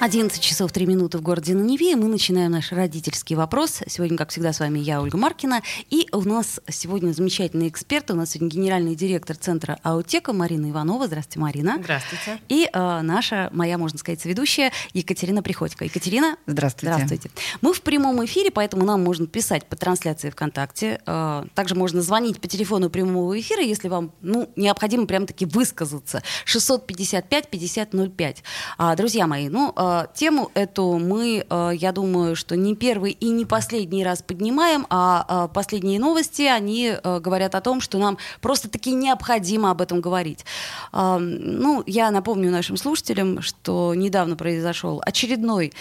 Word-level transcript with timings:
11 0.00 0.40
часов 0.40 0.70
3 0.70 0.86
минуты 0.86 1.18
в 1.18 1.22
городе 1.22 1.54
на 1.54 1.62
Неве, 1.62 1.96
мы 1.96 2.06
начинаем 2.06 2.52
наш 2.52 2.70
родительский 2.70 3.34
вопрос. 3.34 3.80
Сегодня, 3.88 4.16
как 4.16 4.30
всегда, 4.30 4.52
с 4.52 4.60
вами 4.60 4.78
я, 4.78 5.02
Ольга 5.02 5.18
Маркина, 5.18 5.60
и 5.90 6.06
у 6.12 6.22
нас 6.22 6.60
сегодня 6.68 7.10
замечательный 7.10 7.66
эксперт, 7.66 8.08
у 8.12 8.14
нас 8.14 8.30
сегодня 8.30 8.48
генеральный 8.48 8.94
директор 8.94 9.34
Центра 9.34 9.80
Аутека 9.82 10.32
Марина 10.32 10.70
Иванова. 10.70 11.08
Здравствуйте, 11.08 11.40
Марина. 11.40 11.78
Здравствуйте. 11.82 12.38
И 12.48 12.70
э, 12.72 13.00
наша, 13.02 13.50
моя, 13.52 13.76
можно 13.76 13.98
сказать, 13.98 14.24
ведущая 14.24 14.70
Екатерина 14.92 15.42
Приходько. 15.42 15.84
Екатерина. 15.84 16.36
Здравствуйте. 16.46 16.94
Здравствуйте. 16.94 17.30
Мы 17.60 17.74
в 17.74 17.82
прямом 17.82 18.24
эфире, 18.24 18.52
поэтому 18.52 18.84
нам 18.84 19.02
можно 19.02 19.26
писать 19.26 19.66
по 19.66 19.74
трансляции 19.74 20.30
ВКонтакте. 20.30 21.00
Э, 21.06 21.42
также 21.56 21.74
можно 21.74 22.02
звонить 22.02 22.40
по 22.40 22.46
телефону 22.46 22.88
прямого 22.88 23.38
эфира, 23.38 23.62
если 23.62 23.88
вам 23.88 24.12
ну, 24.20 24.48
необходимо 24.54 25.08
прям-таки 25.08 25.44
высказаться. 25.44 26.22
655-5005. 26.46 28.36
А, 28.78 28.94
друзья 28.94 29.26
мои, 29.26 29.48
ну, 29.48 29.72
э, 29.76 29.87
тему 30.14 30.50
эту 30.54 30.98
мы, 30.98 31.44
э, 31.48 31.70
я 31.74 31.92
думаю, 31.92 32.36
что 32.36 32.56
не 32.56 32.74
первый 32.74 33.12
и 33.12 33.28
не 33.30 33.44
последний 33.44 34.04
раз 34.04 34.22
поднимаем, 34.22 34.86
а 34.90 35.48
э, 35.50 35.54
последние 35.54 36.00
новости, 36.00 36.42
они 36.42 36.92
э, 36.92 37.20
говорят 37.20 37.54
о 37.54 37.60
том, 37.60 37.80
что 37.80 37.98
нам 37.98 38.18
просто-таки 38.40 38.92
необходимо 38.92 39.70
об 39.70 39.80
этом 39.80 40.00
говорить. 40.00 40.44
Ну, 40.92 41.82
я 41.86 42.10
напомню 42.10 42.50
нашим 42.50 42.76
слушателям, 42.76 43.42
что 43.42 43.94
недавно 43.94 44.36
произошел 44.36 45.02
очередной 45.04 45.72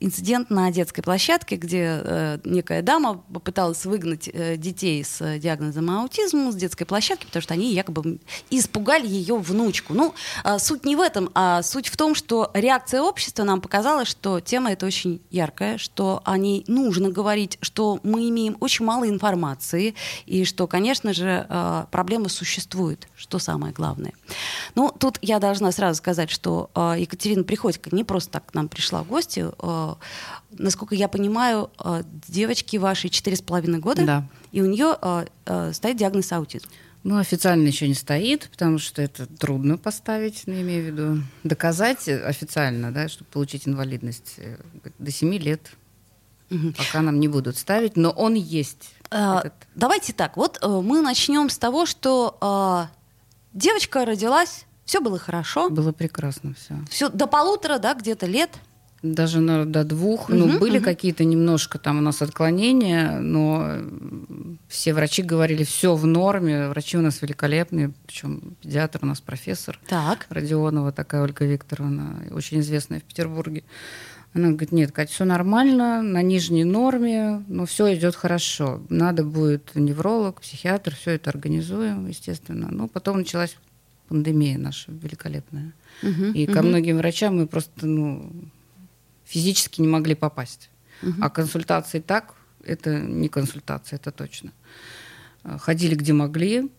инцидент 0.00 0.50
на 0.50 0.70
детской 0.70 1.02
площадке, 1.02 1.56
где 1.56 2.00
э, 2.02 2.38
некая 2.44 2.82
дама 2.82 3.22
попыталась 3.32 3.84
выгнать 3.84 4.28
э, 4.32 4.56
детей 4.56 5.02
с 5.04 5.38
диагнозом 5.38 5.90
аутизма 5.90 6.52
с 6.52 6.56
детской 6.56 6.84
площадки, 6.84 7.26
потому 7.26 7.42
что 7.42 7.54
они 7.54 7.72
якобы 7.72 8.18
испугали 8.50 9.06
ее 9.06 9.36
внучку. 9.36 9.94
Ну, 9.94 10.14
э, 10.44 10.58
суть 10.58 10.84
не 10.84 10.96
в 10.96 11.00
этом, 11.00 11.30
а 11.34 11.62
суть 11.62 11.88
в 11.88 11.96
том, 11.96 12.14
что 12.14 12.50
реакция 12.78 13.02
общества 13.02 13.42
нам 13.42 13.60
показала, 13.60 14.04
что 14.04 14.38
тема 14.38 14.70
эта 14.70 14.86
очень 14.86 15.20
яркая, 15.30 15.78
что 15.78 16.22
о 16.24 16.38
ней 16.38 16.64
нужно 16.68 17.10
говорить, 17.10 17.58
что 17.60 17.98
мы 18.04 18.28
имеем 18.28 18.56
очень 18.60 18.84
мало 18.84 19.08
информации, 19.08 19.96
и 20.26 20.44
что, 20.44 20.68
конечно 20.68 21.12
же, 21.12 21.44
э, 21.48 21.84
проблема 21.90 22.28
существует, 22.28 23.08
что 23.16 23.40
самое 23.40 23.72
главное. 23.72 24.12
Ну, 24.76 24.92
тут 24.96 25.18
я 25.22 25.40
должна 25.40 25.72
сразу 25.72 25.98
сказать, 25.98 26.30
что 26.30 26.70
э, 26.74 26.96
Екатерина 27.00 27.42
Приходько 27.42 27.94
не 27.94 28.04
просто 28.04 28.30
так 28.30 28.46
к 28.46 28.54
нам 28.54 28.68
пришла 28.68 29.02
в 29.02 29.08
гости, 29.08 29.44
э, 29.60 29.94
насколько 30.52 30.94
я 30.94 31.08
понимаю, 31.08 31.70
четыре 33.10 33.36
с 33.36 33.42
половиной 33.42 33.80
года, 33.80 34.04
да. 34.04 34.24
и 34.52 34.62
у 34.62 34.66
нее 34.66 34.96
стоит 35.72 35.96
диагноз 35.96 36.32
аутизм. 36.32 36.68
Ну, 37.04 37.18
официально 37.18 37.66
еще 37.66 37.88
не 37.88 37.94
стоит, 37.94 38.48
потому 38.50 38.78
что 38.78 39.00
это 39.00 39.26
трудно 39.26 39.78
поставить, 39.78 40.42
ну, 40.46 40.54
имею 40.54 40.84
в 40.84 40.86
виду, 40.86 41.22
доказать 41.44 42.08
официально, 42.08 42.92
да, 42.92 43.08
чтобы 43.08 43.30
получить 43.30 43.68
инвалидность 43.68 44.36
до 44.98 45.10
7 45.10 45.34
лет, 45.36 45.70
угу. 46.50 46.72
пока 46.76 47.00
нам 47.00 47.20
не 47.20 47.28
будут 47.28 47.56
ставить, 47.56 47.96
но 47.96 48.10
он 48.10 48.34
есть. 48.34 48.90
А, 49.10 49.40
этот... 49.40 49.54
Давайте 49.74 50.12
так, 50.12 50.36
вот 50.36 50.58
мы 50.62 51.00
начнем 51.00 51.48
с 51.50 51.58
того, 51.58 51.86
что 51.86 52.36
а, 52.40 52.90
девочка 53.52 54.04
родилась, 54.04 54.66
все 54.84 55.00
было 55.00 55.18
хорошо. 55.18 55.68
Было 55.68 55.92
прекрасно 55.92 56.54
все. 56.54 56.74
Все 56.90 57.08
до 57.10 57.26
полутора, 57.26 57.78
да, 57.78 57.94
где-то 57.94 58.24
лет. 58.26 58.50
Даже 59.02 59.40
на, 59.40 59.64
до 59.64 59.84
двух. 59.84 60.28
Угу, 60.28 60.36
ну, 60.36 60.58
были 60.58 60.78
угу. 60.78 60.84
какие-то 60.84 61.24
немножко 61.24 61.78
там 61.78 61.98
у 61.98 62.00
нас 62.00 62.20
отклонения, 62.20 63.20
но 63.20 63.76
все 64.68 64.92
врачи 64.92 65.22
говорили, 65.22 65.62
все 65.62 65.94
в 65.94 66.04
норме. 66.04 66.68
Врачи 66.68 66.98
у 66.98 67.00
нас 67.00 67.22
великолепные, 67.22 67.92
причем 68.06 68.56
педиатр 68.60 69.00
у 69.02 69.06
нас 69.06 69.20
профессор. 69.20 69.78
Так. 69.86 70.26
Родионова 70.30 70.90
такая 70.90 71.22
Ольга 71.22 71.44
Викторовна, 71.44 72.24
очень 72.32 72.60
известная 72.60 73.00
в 73.00 73.04
Петербурге. 73.04 73.62
Она 74.34 74.48
говорит, 74.48 74.72
нет, 74.72 74.92
Катя, 74.92 75.12
все 75.12 75.24
нормально, 75.24 76.02
на 76.02 76.20
нижней 76.20 76.64
норме, 76.64 77.42
но 77.48 77.66
все 77.66 77.94
идет 77.94 78.14
хорошо. 78.14 78.82
Надо 78.88 79.24
будет 79.24 79.74
невролог, 79.74 80.42
психиатр, 80.42 80.94
все 80.94 81.12
это 81.12 81.30
организуем, 81.30 82.06
естественно. 82.08 82.68
Но 82.70 82.88
потом 82.88 83.18
началась 83.18 83.56
пандемия 84.08 84.58
наша 84.58 84.92
великолепная. 84.92 85.72
Угу, 86.02 86.24
и 86.34 86.44
угу. 86.44 86.52
ко 86.52 86.62
многим 86.62 86.98
врачам 86.98 87.36
мы 87.36 87.46
просто, 87.46 87.86
ну, 87.86 88.30
физически 89.28 89.80
не 89.80 89.88
могли 89.88 90.14
попасть. 90.14 90.70
Угу. 91.02 91.14
А 91.20 91.30
консультации 91.30 92.00
так, 92.00 92.34
это 92.64 92.98
не 92.98 93.28
консультация, 93.28 93.96
это 93.96 94.10
точно. 94.10 94.52
Ходили 95.44 95.94
где 95.94 96.12
могли, 96.12 96.64
Э, 96.64 96.77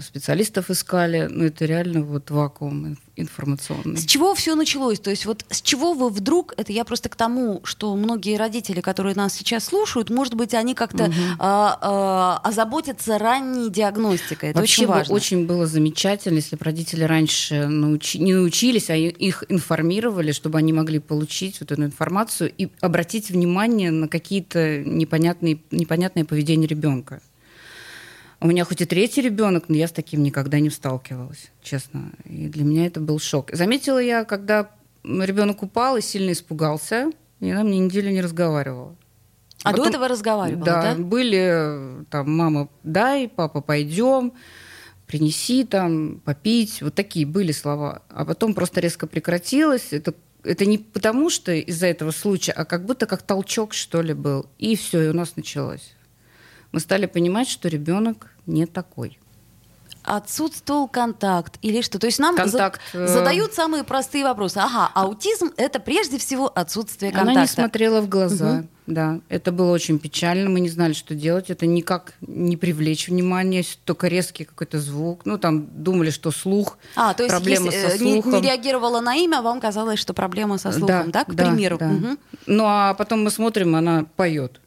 специалистов 0.00 0.70
искали, 0.70 1.28
ну 1.30 1.44
это 1.44 1.64
реально 1.64 2.02
вот 2.02 2.30
вакуум 2.30 2.96
информационный. 3.16 3.96
С 3.96 4.04
чего 4.04 4.34
все 4.34 4.54
началось? 4.54 5.00
То 5.00 5.10
есть 5.10 5.26
вот 5.26 5.44
с 5.48 5.62
чего 5.62 5.94
вы 5.94 6.10
вдруг, 6.10 6.54
это 6.56 6.72
я 6.72 6.84
просто 6.84 7.08
к 7.08 7.16
тому, 7.16 7.60
что 7.64 7.94
многие 7.96 8.36
родители, 8.36 8.80
которые 8.80 9.14
нас 9.14 9.34
сейчас 9.34 9.64
слушают, 9.64 10.10
может 10.10 10.34
быть, 10.34 10.54
они 10.54 10.74
как-то 10.74 11.04
угу. 11.04 11.14
а, 11.38 11.78
а, 11.80 12.40
озаботятся 12.48 13.18
ранней 13.18 13.70
диагностикой. 13.70 14.50
Это 14.50 14.60
Вообще 14.60 14.82
очень 14.82 14.92
важно. 14.92 15.14
очень 15.14 15.46
было 15.46 15.66
замечательно, 15.66 16.36
если 16.36 16.56
бы 16.56 16.64
родители 16.64 17.04
раньше 17.04 17.66
научи, 17.66 18.18
не 18.18 18.34
научились, 18.34 18.90
а 18.90 18.96
их 18.96 19.44
информировали, 19.48 20.32
чтобы 20.32 20.58
они 20.58 20.72
могли 20.72 20.98
получить 20.98 21.60
вот 21.60 21.72
эту 21.72 21.84
информацию 21.84 22.52
и 22.56 22.68
обратить 22.80 23.30
внимание 23.30 23.90
на 23.90 24.08
какие-то 24.08 24.82
непонятные, 24.84 25.58
непонятные 25.70 26.24
поведения 26.24 26.66
ребенка. 26.66 27.20
У 28.40 28.46
меня 28.46 28.64
хоть 28.64 28.82
и 28.82 28.84
третий 28.84 29.22
ребенок, 29.22 29.68
но 29.68 29.76
я 29.76 29.88
с 29.88 29.92
таким 29.92 30.22
никогда 30.22 30.60
не 30.60 30.68
сталкивалась, 30.68 31.50
честно. 31.62 32.12
И 32.24 32.48
для 32.48 32.64
меня 32.64 32.86
это 32.86 33.00
был 33.00 33.18
шок. 33.18 33.50
Заметила 33.52 33.98
я, 33.98 34.24
когда 34.24 34.70
ребенок 35.04 35.62
упал 35.62 35.96
и 35.96 36.02
сильно 36.02 36.32
испугался, 36.32 37.12
и 37.40 37.50
она 37.50 37.64
мне 37.64 37.78
неделю 37.78 38.10
не 38.10 38.20
разговаривала. 38.20 38.94
А 39.62 39.70
Потом, 39.70 39.84
до 39.84 39.90
этого 39.90 40.08
разговаривала, 40.08 40.64
да? 40.64 40.82
Да, 40.82 41.02
были 41.02 42.04
там, 42.10 42.30
мама, 42.30 42.68
дай, 42.82 43.26
папа, 43.26 43.62
пойдем, 43.62 44.34
принеси 45.06 45.64
там, 45.64 46.20
попить. 46.24 46.82
Вот 46.82 46.94
такие 46.94 47.24
были 47.24 47.52
слова. 47.52 48.02
А 48.10 48.26
потом 48.26 48.54
просто 48.54 48.80
резко 48.80 49.06
прекратилось. 49.06 49.92
Это 49.92 50.14
это 50.44 50.64
не 50.64 50.78
потому, 50.78 51.28
что 51.28 51.52
из-за 51.52 51.86
этого 51.86 52.12
случая, 52.12 52.52
а 52.52 52.64
как 52.64 52.84
будто 52.86 53.06
как 53.06 53.22
толчок, 53.22 53.74
что 53.74 54.00
ли, 54.00 54.14
был. 54.14 54.46
И 54.58 54.76
все, 54.76 55.02
и 55.02 55.08
у 55.08 55.12
нас 55.12 55.34
началось 55.34 55.95
мы 56.76 56.80
стали 56.80 57.06
понимать, 57.06 57.48
что 57.48 57.68
ребенок 57.68 58.34
не 58.44 58.66
такой 58.66 59.18
отсутствовал 60.02 60.86
контакт 60.88 61.54
или 61.62 61.80
что? 61.80 61.98
То 61.98 62.06
есть 62.06 62.18
нам 62.18 62.36
контакт, 62.36 62.82
за, 62.92 62.98
э, 63.00 63.06
задают 63.08 63.54
самые 63.54 63.82
простые 63.82 64.24
вопросы. 64.24 64.58
Ага, 64.58 64.90
аутизм 64.94 65.52
это 65.56 65.80
прежде 65.80 66.18
всего 66.18 66.52
отсутствие 66.54 67.12
контакта. 67.12 67.32
Она 67.32 67.40
не 67.40 67.48
смотрела 67.48 68.02
в 68.02 68.08
глаза. 68.10 68.58
Угу. 68.58 68.66
Да, 68.88 69.20
это 69.30 69.52
было 69.52 69.72
очень 69.72 69.98
печально. 69.98 70.50
Мы 70.50 70.60
не 70.60 70.68
знали, 70.68 70.92
что 70.92 71.14
делать. 71.14 71.48
Это 71.48 71.64
никак 71.66 72.12
не 72.20 72.58
привлечь 72.58 73.08
внимание, 73.08 73.64
только 73.86 74.08
резкий 74.08 74.44
какой-то 74.44 74.78
звук. 74.78 75.22
Ну, 75.24 75.38
там 75.38 75.66
думали, 75.82 76.10
что 76.10 76.30
слух. 76.30 76.76
А, 76.94 77.14
то 77.14 77.22
есть 77.22 77.34
проблема 77.34 77.72
если, 77.72 77.88
со 77.88 77.98
слухом. 77.98 78.32
Не, 78.32 78.40
не 78.40 78.46
реагировала 78.46 79.00
на 79.00 79.16
имя, 79.16 79.40
вам 79.40 79.60
казалось, 79.60 79.98
что 79.98 80.12
проблема 80.12 80.58
со 80.58 80.72
слухом, 80.72 81.10
да, 81.10 81.24
да 81.24 81.24
к 81.24 81.34
да, 81.34 81.46
примеру. 81.46 81.78
Да. 81.78 81.88
Угу. 81.88 82.16
Ну, 82.46 82.64
а 82.66 82.92
потом 82.92 83.24
мы 83.24 83.30
смотрим, 83.30 83.74
она 83.74 84.04
поет. 84.14 84.60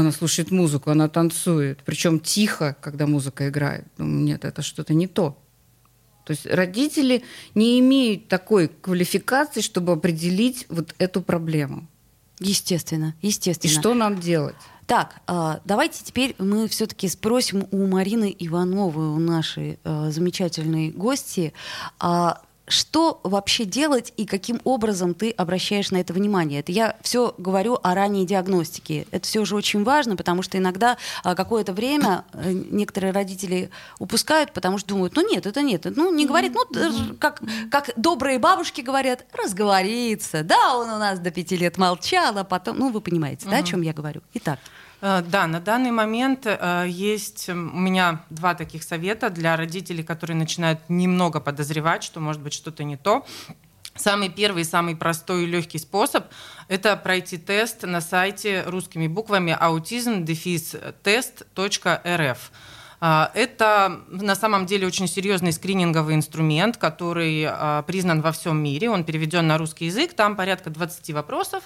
Она 0.00 0.12
слушает 0.12 0.50
музыку, 0.50 0.90
она 0.90 1.08
танцует, 1.08 1.80
причем 1.84 2.20
тихо, 2.20 2.76
когда 2.80 3.06
музыка 3.06 3.48
играет. 3.48 3.84
Думаю, 3.98 4.24
нет, 4.24 4.44
это 4.44 4.62
что-то 4.62 4.94
не 4.94 5.06
то. 5.06 5.38
То 6.24 6.32
есть 6.32 6.46
родители 6.46 7.22
не 7.54 7.78
имеют 7.78 8.26
такой 8.28 8.68
квалификации, 8.68 9.60
чтобы 9.60 9.92
определить 9.92 10.66
вот 10.68 10.94
эту 10.98 11.22
проблему. 11.22 11.86
Естественно, 12.40 13.14
естественно. 13.22 13.70
И 13.70 13.74
что 13.74 13.94
нам 13.94 14.18
делать? 14.18 14.56
Так, 14.86 15.20
а, 15.26 15.60
давайте 15.64 16.04
теперь 16.04 16.36
мы 16.38 16.68
все-таки 16.68 17.08
спросим 17.08 17.66
у 17.70 17.86
Марины 17.86 18.34
Ивановой, 18.38 19.06
у 19.06 19.18
нашей 19.18 19.78
а, 19.82 20.10
замечательной 20.10 20.90
гости, 20.90 21.52
а, 21.98 22.42
что 22.68 23.20
вообще 23.22 23.64
делать 23.64 24.12
и 24.16 24.26
каким 24.26 24.60
образом 24.64 25.14
ты 25.14 25.30
обращаешь 25.30 25.90
на 25.90 25.98
это 25.98 26.12
внимание? 26.12 26.60
Это 26.60 26.72
я 26.72 26.96
все 27.02 27.34
говорю 27.38 27.78
о 27.82 27.94
ранней 27.94 28.26
диагностике. 28.26 29.06
Это 29.10 29.26
все 29.26 29.44
же 29.44 29.54
очень 29.54 29.84
важно, 29.84 30.16
потому 30.16 30.42
что 30.42 30.58
иногда 30.58 30.96
а, 31.22 31.34
какое-то 31.34 31.72
время 31.72 32.24
э, 32.32 32.52
некоторые 32.52 33.12
родители 33.12 33.70
упускают, 33.98 34.52
потому 34.52 34.78
что 34.78 34.88
думают, 34.88 35.14
ну 35.14 35.28
нет, 35.28 35.46
это 35.46 35.62
нет. 35.62 35.86
Ну 35.96 36.12
не 36.12 36.26
говорит, 36.26 36.54
ну 36.54 37.14
как, 37.20 37.40
как 37.70 37.90
добрые 37.96 38.38
бабушки 38.38 38.80
говорят, 38.80 39.24
разговорится. 39.32 40.42
Да, 40.42 40.76
он 40.76 40.90
у 40.90 40.98
нас 40.98 41.18
до 41.18 41.30
пяти 41.30 41.56
лет 41.56 41.78
молчал, 41.78 42.36
а 42.36 42.44
потом, 42.44 42.78
ну 42.78 42.90
вы 42.90 43.00
понимаете, 43.00 43.48
да, 43.48 43.58
о 43.58 43.62
чем 43.62 43.82
я 43.82 43.92
говорю. 43.92 44.22
Итак. 44.34 44.58
Э, 45.00 45.22
да, 45.26 45.46
на 45.46 45.60
данный 45.60 45.90
момент 45.90 46.46
э, 46.46 46.86
есть 46.88 47.48
у 47.48 47.54
меня 47.54 48.22
два 48.30 48.54
таких 48.54 48.82
совета 48.82 49.30
для 49.30 49.56
родителей, 49.56 50.02
которые 50.02 50.36
начинают 50.36 50.80
немного 50.88 51.40
подозревать, 51.40 52.02
что 52.02 52.20
может 52.20 52.42
быть 52.42 52.52
что-то 52.52 52.84
не 52.84 52.96
то. 52.96 53.26
Самый 53.94 54.28
первый, 54.28 54.64
самый 54.64 54.94
простой 54.94 55.44
и 55.44 55.46
легкий 55.46 55.78
способ– 55.78 56.26
это 56.68 56.96
пройти 56.96 57.38
тест 57.38 57.82
на 57.82 58.02
сайте 58.02 58.62
русскими 58.66 59.06
буквами 59.06 59.56
autism-тест.рф. 59.58 62.52
А, 62.98 63.30
это 63.34 64.00
на 64.08 64.34
самом 64.34 64.66
деле 64.66 64.86
очень 64.86 65.08
серьезный 65.08 65.52
скрининговый 65.52 66.14
инструмент, 66.14 66.76
который 66.76 67.48
признан 67.86 68.20
во 68.20 68.32
всем 68.32 68.62
мире. 68.62 68.90
Он 68.90 69.04
переведен 69.04 69.46
на 69.46 69.56
русский 69.56 69.86
язык. 69.86 70.12
Там 70.12 70.36
порядка 70.36 70.68
20 70.68 71.14
вопросов, 71.14 71.62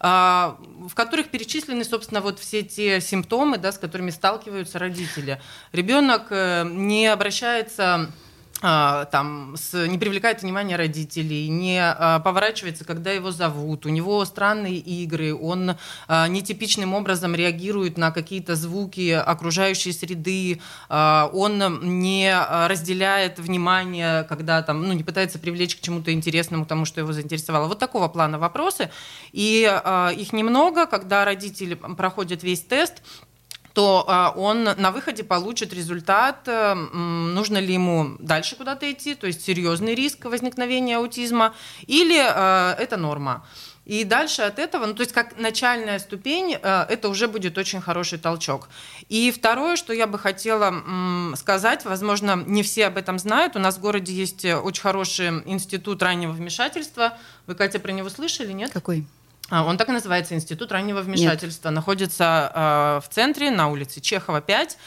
в 0.00 0.94
которых 0.94 1.28
перечислены, 1.28 1.84
собственно, 1.84 2.22
вот 2.22 2.38
все 2.38 2.62
те 2.62 3.00
симптомы, 3.00 3.58
да, 3.58 3.70
с 3.70 3.78
которыми 3.78 4.10
сталкиваются 4.10 4.78
родители. 4.78 5.40
Ребенок 5.72 6.28
э, 6.30 6.64
не 6.66 7.06
обращается 7.06 7.84
а, 7.84 8.10
там, 8.60 9.54
с, 9.56 9.86
не 9.86 9.98
привлекает 9.98 10.42
внимание 10.42 10.76
родителей, 10.76 11.48
не 11.48 11.80
а, 11.80 12.20
поворачивается, 12.20 12.84
когда 12.84 13.10
его 13.10 13.30
зовут, 13.30 13.86
у 13.86 13.88
него 13.88 14.24
странные 14.24 14.76
игры, 14.76 15.34
он 15.34 15.76
а, 16.08 16.28
нетипичным 16.28 16.94
образом 16.94 17.34
реагирует 17.34 17.98
на 17.98 18.10
какие-то 18.10 18.56
звуки 18.56 19.10
окружающей 19.10 19.92
среды, 19.92 20.60
а, 20.88 21.30
он 21.32 21.80
не 22.04 22.34
разделяет 22.68 23.38
внимание, 23.38 24.24
когда 24.24 24.62
там, 24.62 24.86
ну, 24.86 24.92
не 24.92 25.04
пытается 25.04 25.38
привлечь 25.38 25.76
к 25.76 25.80
чему-то 25.80 26.12
интересному, 26.12 26.66
тому, 26.66 26.84
что 26.84 27.00
его 27.00 27.12
заинтересовало. 27.12 27.66
Вот 27.66 27.78
такого 27.78 28.08
плана 28.08 28.38
вопросы. 28.38 28.90
И 29.32 29.66
а, 29.68 30.10
их 30.10 30.32
немного, 30.32 30.86
когда 30.86 31.24
родители 31.24 31.74
проходят 31.74 32.42
весь 32.42 32.60
тест, 32.60 33.02
то 33.72 34.04
а, 34.08 34.32
он 34.36 34.64
на 34.64 34.90
выходе 34.90 35.22
получит 35.22 35.72
результат, 35.72 36.46
э, 36.46 36.74
нужно 36.74 37.58
ли 37.58 37.74
ему 37.74 38.16
дальше 38.18 38.56
куда-то 38.56 38.90
идти, 38.90 39.14
то 39.14 39.26
есть 39.26 39.42
серьезный 39.42 39.94
риск 39.94 40.24
возникновения 40.24 40.96
аутизма, 40.96 41.54
или 41.86 42.18
э, 42.18 42.74
это 42.82 42.96
норма. 42.96 43.46
И 43.86 44.04
дальше 44.04 44.42
от 44.42 44.58
этого, 44.58 44.86
ну 44.86 44.94
то 44.94 45.00
есть 45.00 45.12
как 45.12 45.38
начальная 45.38 45.98
ступень, 45.98 46.56
э, 46.60 46.86
это 46.88 47.08
уже 47.08 47.28
будет 47.28 47.58
очень 47.58 47.80
хороший 47.80 48.18
толчок. 48.18 48.68
И 49.08 49.30
второе, 49.30 49.76
что 49.76 49.92
я 49.92 50.06
бы 50.06 50.18
хотела 50.18 50.74
сказать, 51.36 51.84
возможно, 51.84 52.42
не 52.46 52.62
все 52.62 52.86
об 52.86 52.96
этом 52.96 53.18
знают, 53.18 53.56
у 53.56 53.60
нас 53.60 53.76
в 53.76 53.80
городе 53.80 54.12
есть 54.12 54.44
очень 54.44 54.82
хороший 54.82 55.28
институт 55.46 56.02
раннего 56.02 56.32
вмешательства. 56.32 57.18
Вы, 57.46 57.54
Катя, 57.54 57.78
про 57.78 57.92
него 57.92 58.08
слышали, 58.10 58.52
нет? 58.52 58.72
Какой? 58.72 59.06
А, 59.50 59.64
он 59.64 59.76
так 59.76 59.88
и 59.88 59.92
называется, 59.92 60.34
Институт 60.34 60.72
раннего 60.72 61.00
вмешательства. 61.00 61.68
Нет. 61.68 61.74
Находится 61.74 62.52
э, 62.54 63.06
в 63.06 63.12
центре, 63.12 63.50
на 63.50 63.68
улице 63.68 64.00
Чехова, 64.00 64.40
5. 64.40 64.78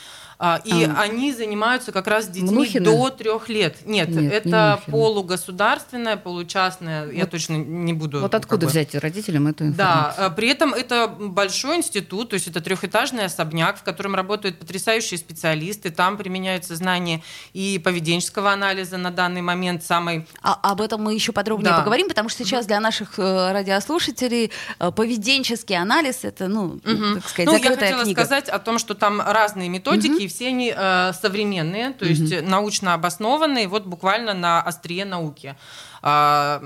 А, 0.45 0.60
и 0.66 0.84
а, 0.84 1.00
они 1.00 1.31
занимаются 1.31 1.94
как 1.94 2.06
раз 2.06 2.25
с 2.25 2.28
детьми 2.28 2.51
Мнухина? 2.51 2.84
до 2.84 3.10
трех 3.12 3.48
лет. 3.48 3.78
Нет, 3.86 4.10
Нет 4.10 4.34
это 4.34 4.81
не 4.86 4.92
полугосударственное, 4.92 6.18
получастное. 6.18 7.06
Вот, 7.06 7.13
я 7.13 7.25
точно 7.28 7.54
не 7.54 7.94
буду. 7.94 8.19
Вот 8.19 8.36
откуда 8.36 8.68
взять 8.68 8.94
родителям 8.94 9.48
эту 9.48 9.68
информацию? 9.68 10.16
Да, 10.18 10.30
при 10.31 10.50
этом 10.50 10.74
это 10.74 11.07
большой 11.07 11.78
институт, 11.78 12.31
то 12.31 12.34
есть 12.34 12.50
это 12.50 12.60
трехэтажный 12.60 13.24
особняк, 13.24 13.78
в 13.78 13.84
котором 13.84 14.16
работают 14.16 14.60
потрясающие 14.60 15.18
специалисты. 15.18 15.92
Там 15.92 16.18
применяются 16.18 16.75
знания 16.75 17.24
и 17.54 17.80
поведенческого 17.81 18.51
анализа 18.51 18.98
на 18.98 19.12
данный 19.12 19.42
момент 19.42 19.86
самый. 19.86 20.28
А, 20.42 20.60
об 20.62 20.81
этом 20.81 21.01
мы 21.01 21.13
еще 21.13 21.31
подробнее 21.31 21.72
да. 21.72 21.78
поговорим, 21.78 22.10
потому 22.10 22.28
что 22.28 22.44
сейчас 22.44 22.66
для 22.66 22.81
наших 22.81 23.18
э, 23.18 23.54
радиослушателей 23.54 24.51
э, 24.80 24.92
поведенческий 24.92 25.78
анализ 25.78 26.25
это, 26.25 26.50
ну, 26.50 26.81
угу. 26.84 27.13
так 27.16 27.30
сказать, 27.30 27.46
ну, 27.46 27.54
закрытая 27.54 27.69
я 27.69 27.75
хотела 27.75 28.04
книга. 28.04 28.22
сказать 28.22 28.50
о 28.50 28.60
том, 28.60 28.78
что 28.78 28.94
там 28.94 29.22
разные 29.22 29.69
методики. 29.69 30.25
Угу 30.25 30.33
все 30.34 30.48
они 30.48 30.74
э, 30.76 31.12
современные, 31.14 31.92
то 31.92 32.06
есть 32.06 32.22
mm 32.22 32.42
научно 32.42 32.94
обоснованные, 32.94 33.68
вот 33.68 33.86
буквально 33.86 34.34
на 34.34 34.62
острие 34.62 35.06
науки. 35.06 35.56
А, 36.02 36.62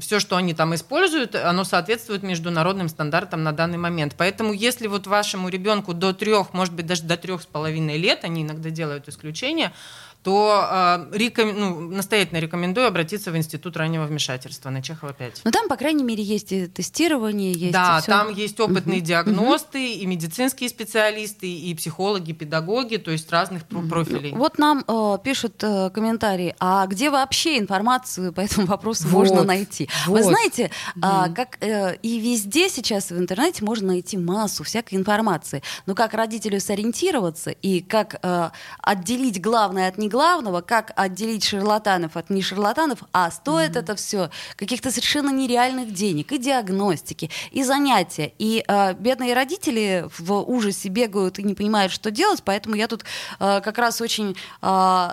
все, 0.00 0.20
что 0.20 0.36
они 0.36 0.54
там 0.54 0.74
используют, 0.74 1.34
оно 1.34 1.64
соответствует 1.64 2.22
международным 2.22 2.88
стандартам 2.88 3.42
на 3.42 3.52
данный 3.52 3.78
момент. 3.78 4.14
Поэтому, 4.16 4.52
если 4.52 4.86
вот 4.86 5.06
вашему 5.06 5.48
ребенку 5.48 5.92
до 5.92 6.12
трех, 6.12 6.52
может 6.52 6.74
быть, 6.74 6.86
даже 6.86 7.02
до 7.02 7.16
трех 7.16 7.42
с 7.42 7.46
половиной 7.46 7.98
лет, 7.98 8.20
они 8.22 8.42
иногда 8.42 8.70
делают 8.70 9.08
исключения, 9.08 9.72
то 10.26 11.06
э, 11.12 11.16
реком... 11.16 11.52
ну, 11.56 11.80
настоятельно 11.82 12.38
рекомендую 12.38 12.88
обратиться 12.88 13.30
в 13.30 13.36
Институт 13.36 13.76
раннего 13.76 14.06
вмешательства 14.06 14.70
на 14.70 14.82
Чехова 14.82 15.12
5. 15.12 15.42
Но 15.44 15.52
там, 15.52 15.68
по 15.68 15.76
крайней 15.76 16.02
мере, 16.02 16.20
есть 16.20 16.50
и 16.50 16.66
тестирование, 16.66 17.52
есть 17.52 17.72
Да, 17.72 17.98
и 17.98 18.02
всё. 18.02 18.10
там 18.10 18.34
есть 18.34 18.58
опытные 18.58 18.98
угу. 18.98 19.06
диагносты, 19.06 19.78
угу. 19.78 20.02
и 20.02 20.04
медицинские 20.04 20.68
специалисты, 20.68 21.48
и 21.48 21.72
психологи, 21.76 22.32
педагоги, 22.32 22.96
то 22.96 23.12
есть 23.12 23.30
разных 23.30 23.62
угу. 23.70 23.86
профилей. 23.86 24.32
Вот 24.32 24.58
нам 24.58 24.84
э, 24.88 25.18
пишут 25.22 25.62
э, 25.62 25.90
комментарии, 25.90 26.56
а 26.58 26.88
где 26.88 27.10
вообще 27.10 27.60
информацию 27.60 28.32
по 28.32 28.40
этому 28.40 28.66
вопросу 28.66 29.06
вот. 29.06 29.28
можно 29.28 29.44
найти? 29.44 29.88
Вот. 30.08 30.16
Вы 30.16 30.22
знаете, 30.24 30.72
угу. 30.96 31.06
э, 31.06 31.34
как 31.36 31.58
э, 31.60 31.98
и 32.02 32.18
везде 32.18 32.68
сейчас 32.68 33.12
в 33.12 33.16
интернете 33.16 33.64
можно 33.64 33.86
найти 33.92 34.18
массу 34.18 34.64
всякой 34.64 34.96
информации, 34.96 35.62
но 35.86 35.94
как 35.94 36.14
родителю 36.14 36.58
сориентироваться 36.58 37.52
и 37.52 37.80
как 37.80 38.18
э, 38.20 38.50
отделить 38.82 39.40
главное 39.40 39.86
от 39.86 39.98
неглавного, 39.98 40.15
главного, 40.16 40.62
как 40.62 40.92
отделить 40.96 41.44
шарлатанов 41.44 42.16
от 42.16 42.30
не 42.30 42.40
шарлатанов, 42.40 43.00
а 43.12 43.30
стоит 43.30 43.72
mm-hmm. 43.72 43.80
это 43.80 43.94
все 43.96 44.30
каких-то 44.56 44.90
совершенно 44.90 45.30
нереальных 45.30 45.92
денег, 45.92 46.32
и 46.32 46.38
диагностики, 46.38 47.30
и 47.50 47.62
занятия. 47.62 48.32
И 48.38 48.64
э, 48.66 48.94
бедные 48.94 49.34
родители 49.34 50.06
в 50.18 50.32
ужасе 50.40 50.88
бегают 50.88 51.38
и 51.38 51.42
не 51.42 51.54
понимают, 51.54 51.92
что 51.92 52.10
делать, 52.10 52.42
поэтому 52.42 52.76
я 52.76 52.88
тут 52.88 53.04
э, 53.04 53.60
как 53.60 53.76
раз 53.76 54.00
очень 54.00 54.36
э, 54.62 55.08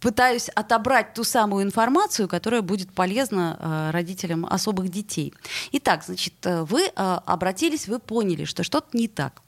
пытаюсь 0.00 0.50
отобрать 0.50 1.14
ту 1.14 1.24
самую 1.24 1.64
информацию, 1.64 2.28
которая 2.28 2.60
будет 2.60 2.92
полезна 2.92 3.56
э, 3.58 3.90
родителям 3.90 4.44
особых 4.44 4.90
детей. 4.90 5.32
Итак, 5.72 6.04
значит, 6.04 6.34
э, 6.44 6.62
вы 6.64 6.82
э, 6.82 6.90
обратились, 6.94 7.88
вы 7.88 7.98
поняли, 7.98 8.44
что 8.44 8.64
что-то 8.64 8.88
не 8.92 9.08
так. 9.08 9.40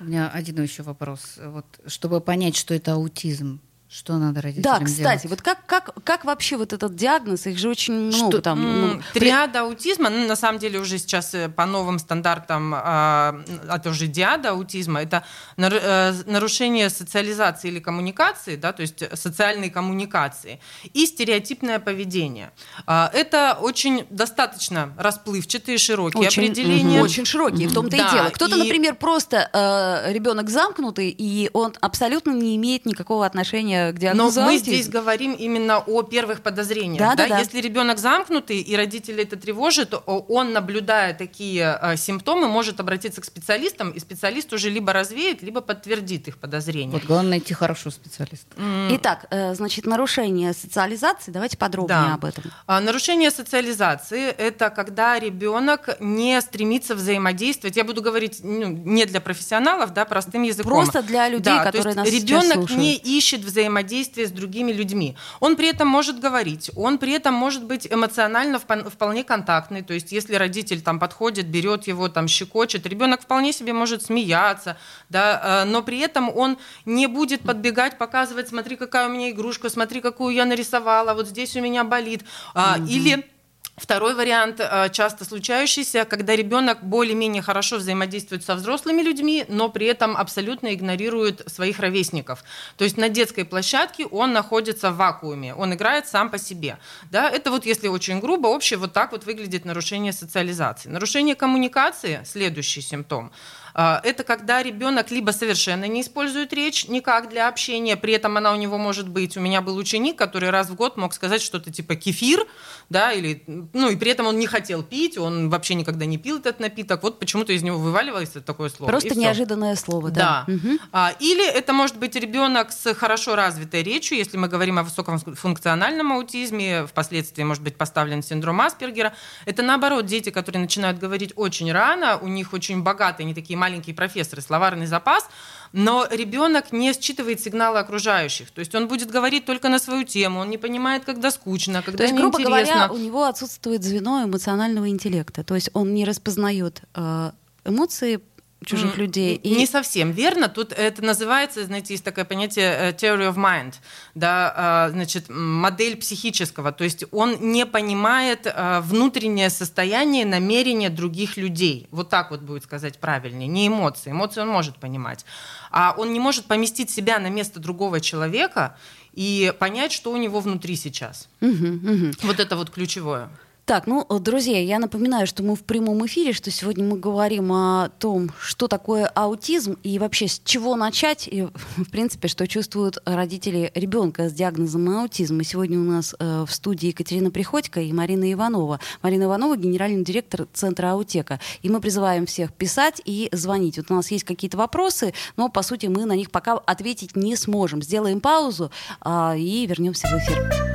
У 0.00 0.04
меня 0.04 0.28
один 0.28 0.62
еще 0.62 0.82
вопрос. 0.82 1.38
Вот, 1.38 1.66
чтобы 1.86 2.20
понять, 2.20 2.56
что 2.56 2.74
это 2.74 2.94
аутизм, 2.94 3.60
что 3.96 4.18
надо 4.18 4.40
родителям 4.40 4.80
Да, 4.80 4.84
кстати, 4.84 5.22
делать? 5.22 5.24
вот 5.30 5.42
как, 5.42 5.64
как, 5.66 5.90
как 6.02 6.24
вообще 6.24 6.56
вот 6.56 6.72
этот 6.72 6.96
диагноз, 6.96 7.46
их 7.46 7.58
же 7.58 7.68
очень 7.68 7.94
много 7.94 8.32
что, 8.32 8.42
там. 8.42 8.60
Ну, 8.60 9.02
триада 9.12 9.60
аутизма, 9.60 10.10
ну, 10.10 10.26
на 10.26 10.34
самом 10.34 10.58
деле 10.58 10.80
уже 10.80 10.98
сейчас 10.98 11.32
э, 11.32 11.48
по 11.48 11.64
новым 11.64 12.00
стандартам, 12.00 12.72
а, 12.74 13.40
это 13.72 13.90
уже 13.90 14.08
диада 14.08 14.50
аутизма, 14.50 15.00
это 15.00 15.24
э, 15.56 16.12
нарушение 16.26 16.90
социализации 16.90 17.68
или 17.68 17.78
коммуникации, 17.78 18.56
да, 18.56 18.72
то 18.72 18.82
есть 18.82 19.04
социальной 19.16 19.70
коммуникации, 19.70 20.58
и 20.92 21.06
стереотипное 21.06 21.78
поведение. 21.78 22.50
А, 22.86 23.12
это 23.14 23.56
очень 23.60 24.06
достаточно 24.10 24.92
расплывчатые, 24.98 25.78
широкие 25.78 26.26
очень, 26.26 26.42
определения. 26.46 26.98
Угу. 26.98 27.04
Очень 27.04 27.24
широкие, 27.26 27.68
в 27.68 27.72
том-то 27.72 27.96
да, 27.96 28.08
и 28.08 28.12
дело. 28.12 28.30
Кто-то, 28.30 28.56
и... 28.56 28.58
например, 28.58 28.96
просто 28.96 29.48
э, 29.52 30.12
ребенок 30.12 30.50
замкнутый, 30.50 31.14
и 31.16 31.48
он 31.52 31.74
абсолютно 31.80 32.32
не 32.32 32.56
имеет 32.56 32.86
никакого 32.86 33.24
отношения 33.24 33.83
диагнозу 33.92 34.40
Но 34.40 34.46
мы 34.46 34.58
здесь 34.58 34.88
говорим 34.88 35.32
именно 35.32 35.78
о 35.78 36.02
первых 36.02 36.40
подозрениях. 36.42 36.98
Да, 36.98 37.14
да? 37.14 37.28
Да, 37.28 37.38
Если 37.38 37.60
ребенок 37.60 37.98
замкнутый 37.98 38.60
и 38.60 38.76
родители 38.76 39.22
это 39.22 39.36
тревожит, 39.36 39.94
он, 40.06 40.52
наблюдая 40.52 41.14
такие 41.14 41.78
э, 41.80 41.96
симптомы, 41.96 42.48
может 42.48 42.80
обратиться 42.80 43.20
к 43.20 43.24
специалистам, 43.24 43.90
и 43.90 43.98
специалист 43.98 44.52
уже 44.52 44.70
либо 44.70 44.92
развеет, 44.92 45.42
либо 45.42 45.60
подтвердит 45.60 46.28
их 46.28 46.38
подозрения. 46.38 46.92
Вот 46.92 47.04
главное 47.04 47.30
найти 47.30 47.54
хорошего 47.54 47.90
специалиста. 47.90 48.46
Итак, 48.90 49.26
э, 49.30 49.54
значит, 49.54 49.86
нарушение 49.86 50.52
социализации, 50.52 51.30
давайте 51.30 51.56
подробнее 51.56 51.98
да. 51.98 52.14
об 52.14 52.24
этом. 52.24 52.44
А, 52.66 52.80
нарушение 52.80 53.30
социализации– 53.30 54.28
это 54.38 54.70
когда 54.70 55.18
ребенок 55.18 56.00
не 56.00 56.40
стремится 56.40 56.94
взаимодействовать. 56.94 57.76
Я 57.76 57.84
буду 57.84 58.02
говорить 58.02 58.40
ну, 58.42 58.68
не 58.68 59.04
для 59.06 59.20
профессионалов, 59.20 59.92
да, 59.92 60.04
простым 60.04 60.42
языком. 60.42 60.72
Просто 60.72 61.02
для 61.02 61.28
людей, 61.28 61.44
да, 61.44 61.64
которые 61.64 61.82
то 61.82 61.88
есть 61.88 61.96
нас 61.96 62.08
ребенок 62.08 62.70
не 62.70 62.96
ищет 62.96 63.40
взаимодействия 63.40 63.63
взаимодействие 63.64 64.26
с 64.26 64.30
другими 64.30 64.72
людьми. 64.72 65.16
Он 65.40 65.56
при 65.56 65.68
этом 65.68 65.88
может 65.88 66.20
говорить, 66.20 66.70
он 66.76 66.98
при 66.98 67.12
этом 67.12 67.34
может 67.34 67.64
быть 67.64 67.86
эмоционально 67.90 68.58
вполне 68.58 69.24
контактный, 69.24 69.82
то 69.82 69.94
есть 69.94 70.12
если 70.12 70.34
родитель 70.34 70.82
там 70.82 70.98
подходит, 70.98 71.46
берет 71.46 71.86
его, 71.86 72.08
там 72.08 72.28
щекочет, 72.28 72.86
ребенок 72.86 73.22
вполне 73.22 73.52
себе 73.52 73.72
может 73.72 74.02
смеяться, 74.02 74.76
да, 75.08 75.62
э, 75.62 75.64
но 75.64 75.82
при 75.82 75.98
этом 75.98 76.28
он 76.36 76.58
не 76.84 77.06
будет 77.06 77.40
подбегать, 77.40 77.98
показывать, 77.98 78.48
смотри, 78.48 78.76
какая 78.76 79.08
у 79.08 79.12
меня 79.12 79.30
игрушка, 79.30 79.70
смотри, 79.70 80.00
какую 80.00 80.34
я 80.34 80.44
нарисовала, 80.44 81.14
вот 81.14 81.28
здесь 81.28 81.56
у 81.56 81.60
меня 81.60 81.84
болит, 81.84 82.24
mm-hmm. 82.54 82.88
или 82.88 83.33
Второй 83.76 84.14
вариант, 84.14 84.60
э, 84.60 84.88
часто 84.92 85.24
случающийся, 85.24 86.04
когда 86.04 86.36
ребенок 86.36 86.84
более-менее 86.84 87.42
хорошо 87.42 87.78
взаимодействует 87.78 88.44
со 88.44 88.54
взрослыми 88.54 89.02
людьми, 89.02 89.44
но 89.48 89.68
при 89.68 89.86
этом 89.86 90.16
абсолютно 90.16 90.72
игнорирует 90.72 91.42
своих 91.50 91.80
ровесников. 91.80 92.44
То 92.76 92.84
есть 92.84 92.96
на 92.96 93.08
детской 93.08 93.44
площадке 93.44 94.06
он 94.06 94.32
находится 94.32 94.92
в 94.92 94.96
вакууме, 94.96 95.54
он 95.56 95.74
играет 95.74 96.06
сам 96.06 96.30
по 96.30 96.38
себе. 96.38 96.78
Да? 97.10 97.28
Это 97.28 97.50
вот 97.50 97.66
если 97.66 97.88
очень 97.88 98.20
грубо, 98.20 98.46
общее 98.46 98.78
вот 98.78 98.92
так 98.92 99.10
вот 99.10 99.24
выглядит 99.24 99.64
нарушение 99.64 100.12
социализации. 100.12 100.88
Нарушение 100.88 101.34
коммуникации– 101.34 102.20
следующий 102.24 102.80
симптом. 102.80 103.32
А, 103.74 104.00
это 104.04 104.22
когда 104.22 104.62
ребенок 104.62 105.10
либо 105.10 105.32
совершенно 105.32 105.86
не 105.86 106.02
использует 106.02 106.52
речь 106.52 106.86
никак 106.88 107.28
для 107.28 107.48
общения, 107.48 107.96
при 107.96 108.14
этом 108.14 108.36
она 108.36 108.52
у 108.52 108.56
него 108.56 108.78
может 108.78 109.08
быть. 109.08 109.36
У 109.36 109.40
меня 109.40 109.60
был 109.60 109.76
ученик, 109.76 110.16
который 110.16 110.50
раз 110.50 110.70
в 110.70 110.76
год 110.76 110.96
мог 110.96 111.12
сказать 111.12 111.42
что-то 111.42 111.72
типа 111.72 111.96
кефир, 111.96 112.46
да, 112.88 113.12
или, 113.12 113.42
ну, 113.72 113.90
и 113.90 113.96
при 113.96 114.12
этом 114.12 114.26
он 114.26 114.38
не 114.38 114.46
хотел 114.46 114.82
пить, 114.82 115.18
он 115.18 115.50
вообще 115.50 115.74
никогда 115.74 116.04
не 116.04 116.18
пил 116.18 116.38
этот 116.38 116.60
напиток, 116.60 117.02
вот 117.02 117.18
почему-то 117.18 117.52
из 117.52 117.62
него 117.62 117.78
вываливалось 117.78 118.30
такое 118.46 118.68
слово. 118.68 118.90
Просто 118.90 119.18
неожиданное 119.18 119.74
слово, 119.74 120.10
да. 120.10 120.44
да. 120.46 120.54
Угу. 120.54 120.78
А, 120.92 121.12
или 121.18 121.46
это 121.46 121.72
может 121.72 121.96
быть 121.98 122.14
ребенок 122.14 122.70
с 122.70 122.94
хорошо 122.94 123.34
развитой 123.34 123.82
речью, 123.82 124.18
если 124.18 124.36
мы 124.36 124.48
говорим 124.48 124.78
о 124.78 124.84
высоком 124.84 125.18
функциональном 125.18 126.12
аутизме, 126.12 126.86
впоследствии 126.86 127.42
может 127.42 127.62
быть 127.62 127.76
поставлен 127.76 128.22
синдром 128.22 128.60
Аспергера. 128.60 129.14
Это 129.46 129.62
наоборот 129.62 130.06
дети, 130.06 130.30
которые 130.30 130.62
начинают 130.62 130.98
говорить 130.98 131.32
очень 131.34 131.72
рано, 131.72 132.18
у 132.18 132.28
них 132.28 132.52
очень 132.52 132.82
богатые, 132.82 133.24
они 133.24 133.34
такие 133.34 133.56
маленькие 133.64 133.94
профессоры, 133.94 134.42
словарный 134.42 134.86
запас, 134.86 135.28
но 135.72 136.06
ребенок 136.10 136.72
не 136.72 136.92
считывает 136.92 137.40
сигналы 137.40 137.78
окружающих. 137.78 138.50
То 138.50 138.60
есть 138.60 138.74
он 138.74 138.88
будет 138.88 139.10
говорить 139.10 139.44
только 139.46 139.68
на 139.68 139.78
свою 139.78 140.04
тему, 140.04 140.40
он 140.40 140.50
не 140.50 140.58
понимает, 140.58 141.04
когда 141.04 141.30
скучно, 141.30 141.82
когда 141.82 141.98
То 141.98 142.04
есть, 142.04 142.14
грубо 142.14 142.38
говоря, 142.38 142.88
у 142.92 142.98
него 142.98 143.24
отсутствует 143.24 143.82
звено 143.82 144.24
эмоционального 144.24 144.86
интеллекта. 144.88 145.42
То 145.42 145.54
есть 145.54 145.70
он 145.72 145.94
не 145.94 146.04
распознает 146.04 146.82
э, 146.94 147.32
эмоции 147.64 148.20
чужих 148.64 148.96
людей. 148.96 149.36
И... 149.36 149.54
Не 149.56 149.66
совсем 149.66 150.12
верно. 150.12 150.48
Тут 150.48 150.72
это 150.72 151.02
называется, 151.02 151.64
знаете, 151.64 151.94
есть 151.94 152.04
такое 152.04 152.24
понятие 152.24 152.66
э, 152.66 152.92
theory 152.92 153.32
of 153.32 153.36
mind, 153.36 153.74
да, 154.14 154.52
а, 154.56 154.90
значит, 154.90 155.26
модель 155.28 155.96
психического. 155.96 156.72
То 156.72 156.84
есть 156.84 157.04
он 157.10 157.36
не 157.52 157.66
понимает 157.66 158.46
а, 158.46 158.80
внутреннее 158.80 159.50
состояние, 159.50 160.24
намерение 160.24 160.90
других 160.90 161.36
людей. 161.36 161.88
Вот 161.90 162.08
так 162.08 162.30
вот 162.30 162.40
будет 162.40 162.64
сказать 162.64 162.98
правильнее. 162.98 163.48
Не 163.48 163.68
эмоции. 163.68 164.10
Эмоции 164.10 164.40
он 164.40 164.48
может 164.48 164.76
понимать. 164.76 165.24
А 165.70 165.94
он 165.96 166.12
не 166.12 166.20
может 166.20 166.46
поместить 166.46 166.90
себя 166.90 167.18
на 167.18 167.28
место 167.28 167.60
другого 167.60 168.00
человека 168.00 168.76
и 169.12 169.52
понять, 169.58 169.92
что 169.92 170.12
у 170.12 170.16
него 170.16 170.40
внутри 170.40 170.76
сейчас. 170.76 171.28
Угу, 171.40 171.50
угу. 171.50 172.10
Вот 172.22 172.40
это 172.40 172.56
вот 172.56 172.70
ключевое. 172.70 173.28
Так, 173.66 173.86
ну, 173.86 174.06
друзья, 174.20 174.60
я 174.60 174.78
напоминаю, 174.78 175.26
что 175.26 175.42
мы 175.42 175.56
в 175.56 175.64
прямом 175.64 176.04
эфире, 176.04 176.34
что 176.34 176.50
сегодня 176.50 176.84
мы 176.84 176.98
говорим 176.98 177.50
о 177.50 177.88
том, 177.98 178.30
что 178.38 178.68
такое 178.68 179.06
аутизм 179.06 179.78
и 179.82 179.98
вообще 179.98 180.28
с 180.28 180.42
чего 180.44 180.76
начать, 180.76 181.26
и, 181.26 181.48
в 181.76 181.90
принципе, 181.90 182.28
что 182.28 182.46
чувствуют 182.46 182.98
родители 183.06 183.72
ребенка 183.74 184.28
с 184.28 184.34
диагнозом 184.34 184.90
аутизм. 184.90 185.40
И 185.40 185.44
сегодня 185.44 185.78
у 185.78 185.82
нас 185.82 186.14
э, 186.18 186.44
в 186.46 186.52
студии 186.52 186.88
Екатерина 186.88 187.30
Приходько 187.30 187.80
и 187.80 187.90
Марина 187.90 188.30
Иванова. 188.30 188.80
Марина 189.00 189.22
Иванова, 189.22 189.56
генеральный 189.56 190.04
директор 190.04 190.46
Центра 190.52 190.90
Аутека. 190.90 191.40
И 191.62 191.70
мы 191.70 191.80
призываем 191.80 192.26
всех 192.26 192.52
писать 192.52 193.00
и 193.06 193.30
звонить. 193.32 193.78
Вот 193.78 193.90
у 193.90 193.94
нас 193.94 194.10
есть 194.10 194.24
какие-то 194.24 194.58
вопросы, 194.58 195.14
но, 195.38 195.48
по 195.48 195.62
сути, 195.62 195.86
мы 195.86 196.04
на 196.04 196.16
них 196.16 196.30
пока 196.30 196.52
ответить 196.52 197.16
не 197.16 197.34
сможем. 197.34 197.80
Сделаем 197.80 198.20
паузу 198.20 198.70
э, 199.02 199.38
и 199.38 199.64
вернемся 199.64 200.06
в 200.08 200.18
эфир. 200.18 200.73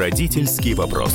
Родительский 0.00 0.72
вопрос. 0.72 1.12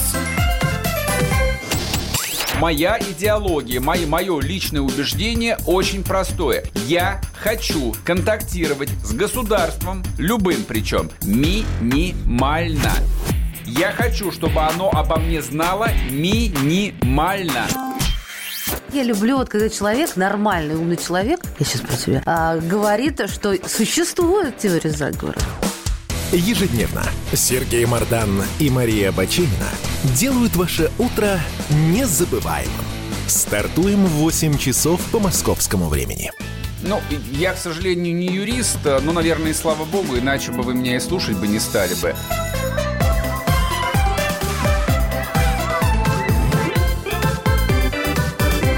Моя 2.59 2.99
идеология, 2.99 3.81
мое, 3.81 4.05
мое 4.05 4.39
личное 4.39 4.81
убеждение 4.81 5.57
очень 5.65 6.03
простое. 6.03 6.65
Я 6.85 7.19
хочу 7.33 7.95
контактировать 8.05 8.89
с 9.03 9.11
государством, 9.11 10.03
любым 10.19 10.63
причем, 10.67 11.09
минимально. 11.23 12.91
Я 13.65 13.91
хочу, 13.91 14.31
чтобы 14.31 14.61
оно 14.61 14.91
обо 14.91 15.15
мне 15.15 15.41
знало 15.41 15.89
минимально. 16.11 17.65
Я 18.93 19.01
люблю, 19.01 19.37
вот 19.37 19.49
когда 19.49 19.67
человек, 19.67 20.15
нормальный, 20.15 20.75
умный 20.75 20.97
человек, 20.97 21.39
я 21.57 21.65
сейчас 21.65 21.81
про 21.81 21.97
тебя, 21.97 22.21
а, 22.27 22.57
говорит, 22.59 23.19
что 23.31 23.55
существует 23.67 24.59
теория 24.59 24.91
заговора. 24.91 25.39
Ежедневно 26.31 27.03
Сергей 27.33 27.85
Мардан 27.85 28.43
и 28.59 28.69
Мария 28.69 29.11
Бачинина 29.11 29.69
делают 30.17 30.55
ваше 30.55 30.91
утро 30.97 31.39
незабываемым. 31.69 32.85
Стартуем 33.27 34.05
в 34.05 34.09
8 34.09 34.57
часов 34.57 35.01
по 35.11 35.19
московскому 35.19 35.87
времени. 35.87 36.31
Ну, 36.81 36.99
я, 37.31 37.53
к 37.53 37.57
сожалению, 37.57 38.15
не 38.15 38.27
юрист, 38.27 38.79
но, 38.83 39.11
наверное, 39.11 39.51
и 39.51 39.53
слава 39.53 39.85
богу, 39.85 40.17
иначе 40.17 40.51
бы 40.51 40.61
вы 40.61 40.73
меня 40.73 40.97
и 40.97 40.99
слушать 40.99 41.37
бы 41.37 41.47
не 41.47 41.59
стали 41.59 41.95
бы. 41.95 42.15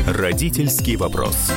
Родительский 0.06 0.96
вопрос. 0.96 1.52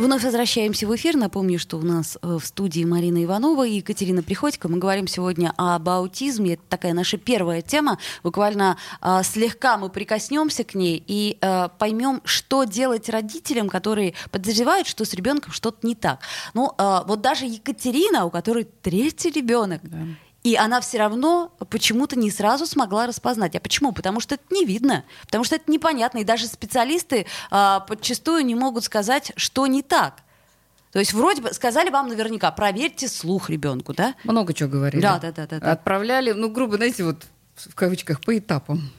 Вновь 0.00 0.24
возвращаемся 0.24 0.86
в 0.86 0.96
эфир. 0.96 1.14
Напомню, 1.14 1.58
что 1.58 1.76
у 1.76 1.82
нас 1.82 2.16
э, 2.22 2.38
в 2.40 2.46
студии 2.46 2.84
Марина 2.84 3.22
Иванова 3.22 3.66
и 3.66 3.76
Екатерина 3.76 4.22
Приходько. 4.22 4.66
Мы 4.66 4.78
говорим 4.78 5.06
сегодня 5.06 5.52
об 5.58 5.90
аутизме. 5.90 6.54
Это 6.54 6.62
такая 6.70 6.94
наша 6.94 7.18
первая 7.18 7.60
тема. 7.60 7.98
Буквально 8.22 8.78
э, 9.02 9.20
слегка 9.22 9.76
мы 9.76 9.90
прикоснемся 9.90 10.64
к 10.64 10.74
ней 10.74 11.04
и 11.06 11.36
э, 11.38 11.68
поймем, 11.78 12.22
что 12.24 12.64
делать 12.64 13.10
родителям, 13.10 13.68
которые 13.68 14.14
подозревают, 14.30 14.88
что 14.88 15.04
с 15.04 15.12
ребенком 15.12 15.52
что-то 15.52 15.86
не 15.86 15.94
так. 15.94 16.20
Ну, 16.54 16.72
э, 16.78 17.00
вот 17.06 17.20
даже 17.20 17.44
Екатерина, 17.44 18.24
у 18.24 18.30
которой 18.30 18.66
третий 18.80 19.30
ребенок, 19.30 19.82
да 19.82 19.98
и 20.42 20.56
она 20.56 20.80
все 20.80 20.98
равно 20.98 21.52
почему-то 21.68 22.18
не 22.18 22.30
сразу 22.30 22.66
смогла 22.66 23.06
распознать. 23.06 23.54
А 23.56 23.60
почему? 23.60 23.92
Потому 23.92 24.20
что 24.20 24.36
это 24.36 24.44
не 24.50 24.64
видно, 24.64 25.04
потому 25.26 25.44
что 25.44 25.56
это 25.56 25.70
непонятно. 25.70 26.18
И 26.18 26.24
даже 26.24 26.46
специалисты 26.46 27.26
а, 27.50 27.80
подчастую 27.80 28.44
не 28.44 28.54
могут 28.54 28.84
сказать, 28.84 29.32
что 29.36 29.66
не 29.66 29.82
так. 29.82 30.22
То 30.92 30.98
есть 30.98 31.12
вроде 31.12 31.42
бы 31.42 31.52
сказали 31.52 31.90
вам 31.90 32.08
наверняка, 32.08 32.50
проверьте 32.50 33.06
слух 33.06 33.50
ребенку, 33.50 33.92
да? 33.92 34.14
Много 34.24 34.54
чего 34.54 34.68
говорили. 34.68 35.02
Да, 35.02 35.18
да, 35.18 35.30
да, 35.30 35.46
да. 35.46 35.60
да. 35.60 35.72
Отправляли, 35.72 36.32
ну, 36.32 36.50
грубо, 36.50 36.76
знаете, 36.76 37.04
вот 37.04 37.26
в 37.56 37.74
кавычках, 37.74 38.20
по 38.20 38.36
этапам. 38.36 38.90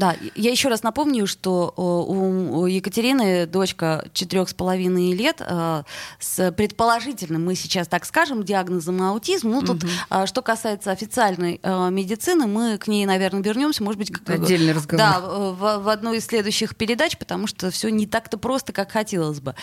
Да, 0.00 0.16
я 0.34 0.50
еще 0.50 0.68
раз 0.68 0.82
напомню, 0.82 1.26
что 1.26 1.72
у 1.76 2.66
Екатерины 2.66 3.46
дочка 3.46 4.08
четырех 4.14 4.48
с 4.48 4.54
половиной 4.54 5.12
лет 5.12 5.40
э, 5.40 5.82
с 6.18 6.52
предположительным, 6.52 7.44
мы 7.44 7.54
сейчас 7.54 7.86
так 7.86 8.04
скажем, 8.06 8.42
диагнозом 8.42 9.02
аутизм. 9.02 9.50
Ну, 9.50 9.60
тут, 9.60 9.84
угу. 9.84 10.26
что 10.26 10.42
касается 10.42 10.90
официальной 10.90 11.60
э, 11.62 11.90
медицины, 11.90 12.46
мы 12.46 12.78
к 12.78 12.88
ней, 12.88 13.04
наверное, 13.04 13.42
вернемся, 13.42 13.82
может 13.82 13.98
быть, 13.98 14.10
как 14.10 14.28
отдельный 14.30 14.72
разговор. 14.72 14.98
Да, 14.98 15.20
в, 15.20 15.82
в 15.82 15.88
одной 15.88 16.18
из 16.18 16.26
следующих 16.26 16.76
передач, 16.76 17.18
потому 17.18 17.46
что 17.46 17.70
все 17.70 17.90
не 17.90 18.06
так-то 18.06 18.38
просто, 18.38 18.72
как 18.72 18.90
хотелось 18.92 19.40
бы. 19.40 19.54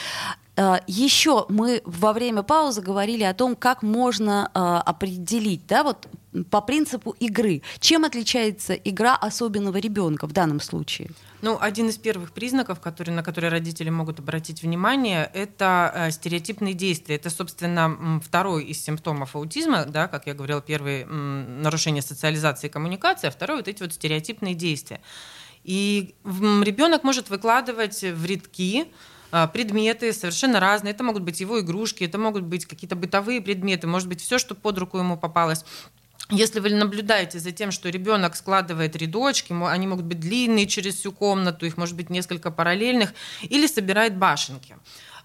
Еще 0.88 1.46
мы 1.50 1.82
во 1.86 2.14
время 2.14 2.42
паузы 2.42 2.82
говорили 2.82 3.24
о 3.24 3.34
том, 3.36 3.56
как 3.56 3.84
можно 3.84 4.48
определить, 4.48 5.68
да, 5.68 5.84
вот 5.84 6.08
по 6.50 6.62
принципу 6.62 7.16
игры. 7.20 7.62
Чем 7.80 8.06
отличается 8.06 8.74
игра 8.74 9.16
особенного 9.16 9.78
ребенка 9.78 10.28
в 10.28 10.34
данном 10.34 10.60
случае? 10.60 11.10
Ну, 11.42 11.58
один 11.60 11.90
из 11.90 11.98
первых 11.98 12.32
признаков, 12.32 12.80
который, 12.80 13.12
на 13.12 13.24
которые 13.24 13.52
родители 13.52 13.90
могут 13.90 14.20
обратить 14.20 14.64
внимание, 14.64 15.30
это 15.34 15.92
э, 15.94 16.12
стереотипные 16.12 16.74
действия. 16.74 17.16
Это, 17.16 17.30
собственно, 17.30 18.20
второй 18.24 18.66
из 18.66 18.84
симптомов 18.84 19.36
аутизма, 19.36 19.86
да, 19.86 20.08
как 20.08 20.28
я 20.28 20.34
говорила, 20.34 20.62
первый 20.62 21.06
нарушение 21.06 22.02
социализации 22.02 22.68
и 22.68 22.70
коммуникации, 22.70 23.28
а 23.28 23.32
второй 23.32 23.58
вот 23.58 23.68
эти 23.68 23.82
вот 23.82 23.94
стереотипные 23.94 24.56
действия. 24.56 25.02
И 25.64 26.16
ребенок 26.24 27.04
может 27.04 27.30
выкладывать 27.30 28.02
в 28.02 28.26
редки 28.26 28.86
э, 28.86 29.17
предметы 29.54 30.14
совершенно 30.14 30.60
разные. 30.60 30.94
Это 30.94 31.04
могут 31.04 31.24
быть 31.24 31.40
его 31.40 31.60
игрушки, 31.60 32.04
это 32.04 32.18
могут 32.18 32.44
быть 32.44 32.66
какие-то 32.66 32.96
бытовые 32.96 33.42
предметы, 33.42 33.88
может 33.88 34.08
быть 34.08 34.22
все, 34.22 34.38
что 34.38 34.56
под 34.56 34.78
руку 34.78 34.98
ему 34.98 35.18
попалось. 35.18 35.66
Если 36.30 36.60
вы 36.60 36.72
наблюдаете 36.72 37.40
за 37.40 37.52
тем, 37.54 37.72
что 37.72 37.88
ребенок 37.90 38.36
складывает 38.36 38.96
рядочки, 38.98 39.54
они 39.66 39.88
могут 39.88 40.06
быть 40.06 40.20
длинные 40.20 40.68
через 40.68 40.96
всю 40.96 41.14
комнату, 41.14 41.66
их 41.66 41.78
может 41.78 41.96
быть 41.96 42.10
несколько 42.10 42.52
параллельных, 42.52 43.14
или 43.44 43.66
собирает 43.66 44.18
башенки. 44.18 44.76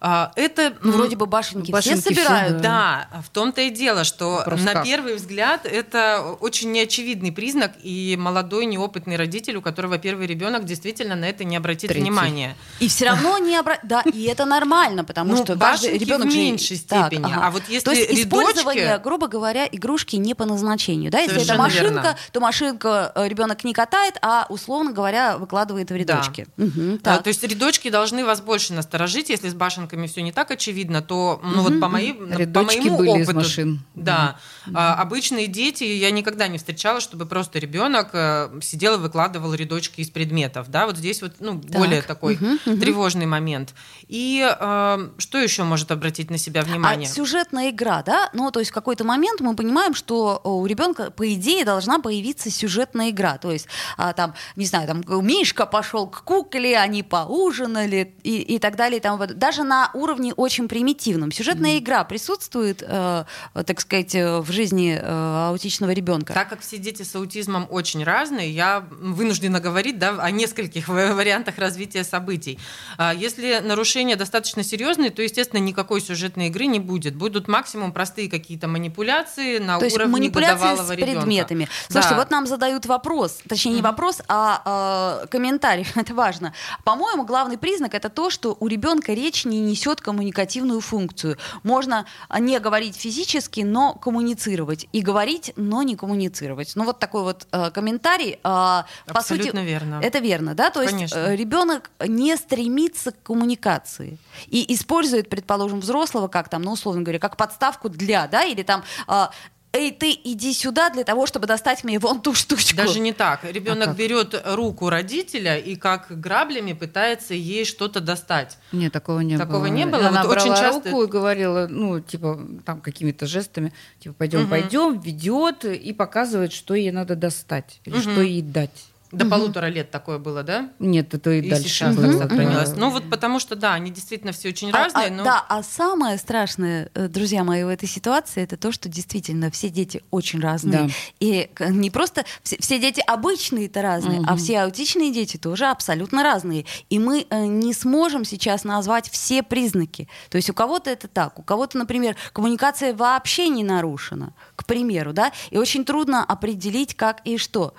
А, 0.05 0.33
это 0.35 0.75
ну, 0.83 0.91
вроде 0.91 1.15
бы 1.15 1.27
башенки, 1.27 1.71
башенки 1.71 2.01
все 2.01 2.11
собирают. 2.11 2.55
Все, 2.55 2.63
да. 2.63 3.09
да, 3.13 3.23
в 3.23 3.29
том-то 3.29 3.61
и 3.61 3.71
дело, 3.71 4.03
что 4.03 4.43
Просто 4.45 4.67
на 4.67 4.73
как? 4.73 4.85
первый 4.85 5.15
взгляд 5.15 5.65
это 5.65 6.37
очень 6.41 6.73
неочевидный 6.73 7.31
признак, 7.31 7.75
и 7.85 8.17
молодой 8.19 8.67
неопытный 8.67 9.15
родитель, 9.15 9.55
у 9.55 9.63
которого 9.63 9.99
первый 9.99 10.27
ребенок, 10.27 10.65
действительно 10.65 11.15
на 11.15 11.27
это 11.27 11.45
не 11.45 11.57
обратит 11.57 11.89
Третий. 11.89 12.03
внимания. 12.03 12.57
И 12.81 12.89
все 12.89 13.07
равно 13.07 13.39
не 13.39 13.55
обратит. 13.57 13.85
Да, 13.85 14.01
и 14.01 14.25
это 14.25 14.45
нормально, 14.45 15.05
потому 15.05 15.37
ну, 15.37 15.45
что 15.45 15.57
каждый 15.57 15.97
ребенок 15.97 16.29
в 16.29 16.35
меньшей 16.35 16.79
степени. 16.79 17.23
Так, 17.23 17.33
ага. 17.33 17.47
А 17.47 17.51
вот 17.53 17.63
если 17.69 17.85
То 17.85 17.93
есть 17.93 18.11
рядочки... 18.11 18.27
использование, 18.27 18.99
грубо 18.99 19.29
говоря, 19.29 19.69
игрушки 19.71 20.17
не 20.17 20.35
по 20.35 20.47
назначению. 20.47 21.13
Да? 21.13 21.21
Если 21.21 21.45
это 21.45 21.55
машинка, 21.55 21.87
верно. 21.87 22.17
то 22.33 22.41
машинка 22.41 23.13
э, 23.15 23.29
ребенок 23.29 23.63
не 23.63 23.73
катает, 23.73 24.19
а 24.21 24.47
условно 24.49 24.93
говоря 24.93 25.39
выкладывает 25.39 25.93
в 25.93 25.95
рядочки. 25.95 26.49
Да. 26.57 26.65
Угу, 26.65 26.99
так. 26.99 27.21
а, 27.21 27.23
то 27.23 27.29
есть 27.29 27.45
рядочки 27.45 27.89
должны 27.89 28.25
вас 28.25 28.41
больше 28.41 28.73
насторожить, 28.73 29.29
если 29.29 29.49
с 29.49 29.55
башенкой 29.55 29.92
машинками 29.93 30.07
все 30.07 30.23
не 30.23 30.33
так 30.33 30.51
очевидно, 30.51 31.03
то 31.03 31.41
ну, 31.43 31.63
вот 31.63 31.81
по, 31.81 31.89
моей, 31.89 32.15
по 32.15 32.25
Рядочки 32.25 32.81
моему 32.81 32.99
были 32.99 33.21
из 33.21 33.29
опыту, 33.29 33.39
машин. 33.39 33.81
да, 33.95 34.39
а, 34.75 34.95
обычные 34.95 35.47
дети 35.47 35.85
я 35.85 36.11
никогда 36.11 36.49
не 36.49 36.59
встречала, 36.59 37.01
чтобы 37.01 37.27
просто 37.27 37.59
ребенок 37.59 38.11
э, 38.13 38.51
сидел 38.63 38.95
и 38.95 38.99
выкладывал 38.99 39.55
рядочки 39.55 40.01
из 40.01 40.11
предметов, 40.11 40.71
да, 40.71 40.87
вот 40.87 40.97
здесь 40.97 41.23
вот 41.23 41.35
ну 41.41 41.55
более 41.55 42.03
такой 42.03 42.37
тревожный 42.65 43.27
момент. 43.27 43.75
И 44.09 44.45
э, 44.45 45.09
что 45.19 45.39
еще 45.39 45.65
может 45.65 45.91
обратить 45.91 46.31
на 46.31 46.39
себя 46.39 46.63
внимание? 46.63 47.09
А 47.09 47.13
сюжетная 47.13 47.71
игра, 47.71 48.03
да? 48.03 48.31
Ну, 48.33 48.51
то 48.51 48.61
есть 48.61 48.71
в 48.71 48.75
какой-то 48.75 49.05
момент 49.05 49.41
мы 49.41 49.55
понимаем, 49.55 49.95
что 49.95 50.41
у 50.45 50.67
ребенка, 50.67 51.11
по 51.11 51.33
идее, 51.33 51.65
должна 51.65 51.99
появиться 51.99 52.51
сюжетная 52.51 53.11
игра. 53.11 53.39
То 53.39 53.51
есть 53.51 53.69
а, 53.97 54.13
там, 54.13 54.35
не 54.57 54.67
знаю, 54.67 54.87
там 54.87 55.03
Мишка 55.27 55.67
пошел 55.67 56.07
к 56.07 56.23
кукле, 56.25 56.79
они 56.79 57.03
поужинали 57.03 58.15
и, 58.23 58.39
и 58.39 58.59
так 58.59 58.77
далее. 58.77 58.99
И 58.99 59.03
подобное. 59.23 59.39
Даже 59.39 59.63
на 59.63 59.82
уровне 59.95 60.33
очень 60.35 60.69
примитивном. 60.69 61.33
Сюжетная 61.33 61.73
mm-hmm. 61.73 61.79
игра 61.79 62.05
присутствует, 62.05 62.83
э, 62.87 63.25
так 63.53 63.81
сказать, 63.81 64.15
в 64.15 64.47
жизни 64.51 64.99
э, 65.01 65.49
аутичного 65.49 65.91
ребенка. 65.91 66.33
Так 66.33 66.49
как 66.49 66.61
все 66.61 66.79
дети 66.79 67.03
с 67.03 67.15
аутизмом 67.15 67.67
очень 67.71 68.05
разные, 68.05 68.51
я 68.51 68.85
вынуждена 68.91 69.61
говорить 69.61 69.99
да, 69.99 70.17
о 70.19 70.31
нескольких 70.31 70.89
вариантах 70.89 71.59
развития 71.59 72.05
событий. 72.05 72.59
А 72.99 73.15
если 73.15 73.61
нарушения 73.61 74.17
достаточно 74.17 74.63
серьезные, 74.63 75.11
то, 75.11 75.23
естественно, 75.23 75.61
никакой 75.61 76.01
сюжетной 76.01 76.49
игры 76.49 76.67
не 76.67 76.81
будет. 76.81 77.15
Будут 77.15 77.49
максимум 77.49 77.93
простые 77.93 78.31
какие-то 78.31 78.69
манипуляции 78.69 79.59
на 79.59 79.79
то 79.79 79.87
уровне 79.87 80.13
манипуляции 80.13 80.77
с 80.77 80.89
предметами. 80.89 81.69
Слушайте, 81.89 82.15
да. 82.15 82.21
вот 82.21 82.31
нам 82.31 82.47
задают 82.47 82.87
вопрос, 82.87 83.39
точнее 83.49 83.73
не 83.73 83.83
вопрос, 83.83 84.21
а 84.29 85.23
э, 85.25 85.27
комментарий. 85.29 85.87
Это 85.95 86.15
важно. 86.15 86.53
По-моему, 86.85 87.25
главный 87.25 87.59
признак 87.59 87.95
это 87.95 88.09
то, 88.09 88.31
что 88.31 88.57
у 88.59 88.67
ребенка 88.67 89.13
речь 89.13 89.45
не 89.45 89.61
несет 89.73 90.01
коммуникативную 90.01 90.81
функцию. 90.81 91.39
Можно 91.63 92.07
не 92.39 92.59
говорить 92.61 92.97
физически, 92.97 93.61
но 93.61 93.95
коммуницировать 93.95 94.87
и 94.93 95.01
говорить, 95.01 95.53
но 95.57 95.83
не 95.83 95.97
коммуницировать. 95.97 96.73
Ну 96.77 96.85
вот 96.85 96.99
такой 96.99 97.23
вот 97.23 97.47
э, 97.53 97.71
комментарий. 97.71 98.39
Э, 98.45 98.83
по 99.07 99.23
сути, 99.23 99.51
верно. 99.55 100.01
Это 100.03 100.19
верно, 100.19 100.55
да? 100.55 100.71
То 100.71 100.83
есть 100.83 101.15
э, 101.15 101.37
ребенок 101.37 101.91
не 102.07 102.37
стремится 102.37 103.13
к 103.13 103.23
коммуникации 103.23 104.19
и 104.47 104.73
использует, 104.75 105.29
предположим, 105.29 105.81
взрослого 105.81 106.29
как 106.29 106.49
там, 106.49 106.63
ну 106.63 106.73
условно 106.73 107.03
говоря, 107.03 107.19
как 107.19 107.37
подставку 107.37 107.89
для, 107.89 108.27
да, 108.27 108.45
или 108.45 108.63
там 108.63 108.85
э, 109.09 109.27
эй, 109.73 109.91
ты 109.91 110.11
иди 110.25 110.53
сюда 110.53 110.91
для 110.91 111.05
того, 111.05 111.27
чтобы 111.27 111.47
достать 111.47 111.83
мне 111.85 111.99
вон 111.99 112.21
ту 112.21 112.35
штучку. 112.35 112.77
Даже 112.77 113.01
не 113.01 113.13
так. 113.13 113.45
Ребенок 113.45 113.89
а 113.89 113.93
берет 113.95 114.41
руку 114.45 114.91
родителя 114.91 115.59
и 115.59 115.77
как 115.77 116.21
граблями 116.21 116.73
пытается 116.73 117.35
ей 117.35 117.65
что-то 117.65 118.01
достать. 118.01 118.59
Нет, 118.71 118.93
такого 118.93 119.21
не 119.21 119.39
такого 119.39 119.61
было. 119.61 119.67
не 119.67 119.87
было. 119.87 120.09
Она 120.09 120.23
вот 120.23 120.33
брала 120.33 120.53
очень 120.53 120.63
часто... 120.63 120.91
руку 120.91 121.05
и 121.05 121.07
говорила, 121.07 121.67
ну, 121.69 122.01
типа, 122.01 122.41
там 122.65 122.81
какими-то 122.81 123.27
жестами, 123.27 123.73
типа, 124.01 124.15
пойдем, 124.15 124.43
угу. 124.43 124.51
пойдем, 124.51 125.01
ведет 125.01 125.65
и 125.65 125.93
показывает, 125.93 126.53
что 126.53 126.75
ей 126.75 126.91
надо 126.91 127.17
достать 127.17 127.81
или 127.85 127.95
угу. 127.95 128.03
что 128.03 128.21
ей 128.21 128.43
дать. 128.43 128.92
До 129.13 129.27
угу. 129.27 129.31
полутора 129.31 129.67
лет 129.67 129.91
такое 129.91 130.19
было, 130.19 130.43
да? 130.43 130.71
Нет, 130.79 131.13
это 131.13 131.31
и, 131.33 131.41
и 131.41 131.51
дальше 131.51 131.69
сейчас 131.69 131.95
было. 131.95 132.13
сохранилось. 132.13 132.75
Ну 132.77 132.89
вот 132.89 133.11
потому 133.11 133.39
что, 133.39 133.57
да, 133.57 133.75
они 133.75 133.91
действительно 133.91 134.33
все 134.33 134.49
очень 134.49 134.71
а, 134.71 134.85
разные. 134.85 135.09
А, 135.09 135.11
но... 135.11 135.25
Да, 135.25 135.45
а 135.49 135.63
самое 135.63 136.17
страшное, 136.17 136.91
э, 136.95 137.09
друзья 137.09 137.45
мои, 137.45 137.63
в 137.63 137.69
этой 137.69 137.89
ситуации, 137.89 138.43
это 138.43 138.57
то, 138.57 138.73
что 138.73 138.89
действительно 138.89 139.51
все 139.51 139.69
дети 139.69 140.03
очень 140.11 140.41
разные. 140.41 140.85
Да. 140.85 140.89
И 141.21 141.51
не 141.69 141.91
просто 141.91 142.25
все, 142.43 142.57
все 142.59 142.79
дети 142.79 143.03
обычные-то 143.07 143.83
разные, 143.83 144.21
угу. 144.21 144.29
а 144.31 144.37
все 144.37 144.61
аутичные 144.61 145.13
дети 145.13 145.37
тоже 145.37 145.67
абсолютно 145.67 146.23
разные. 146.23 146.65
И 146.89 146.99
мы 146.99 147.27
э, 147.29 147.47
не 147.47 147.75
сможем 147.75 148.25
сейчас 148.25 148.65
назвать 148.65 149.11
все 149.11 149.43
признаки. 149.43 150.09
То 150.31 150.37
есть 150.37 150.49
у 150.49 150.55
кого-то 150.55 150.89
это 150.89 151.07
так, 151.07 151.39
у 151.39 151.43
кого-то, 151.43 151.77
например, 151.77 152.17
коммуникация 152.33 152.95
вообще 152.95 153.51
не 153.51 153.63
нарушена, 153.63 154.33
к 154.57 154.65
примеру, 154.65 155.13
да, 155.13 155.33
и 155.51 155.59
очень 155.59 155.85
трудно 155.85 156.25
определить, 156.25 156.95
как 156.95 157.21
и 157.27 157.37
что. 157.37 157.75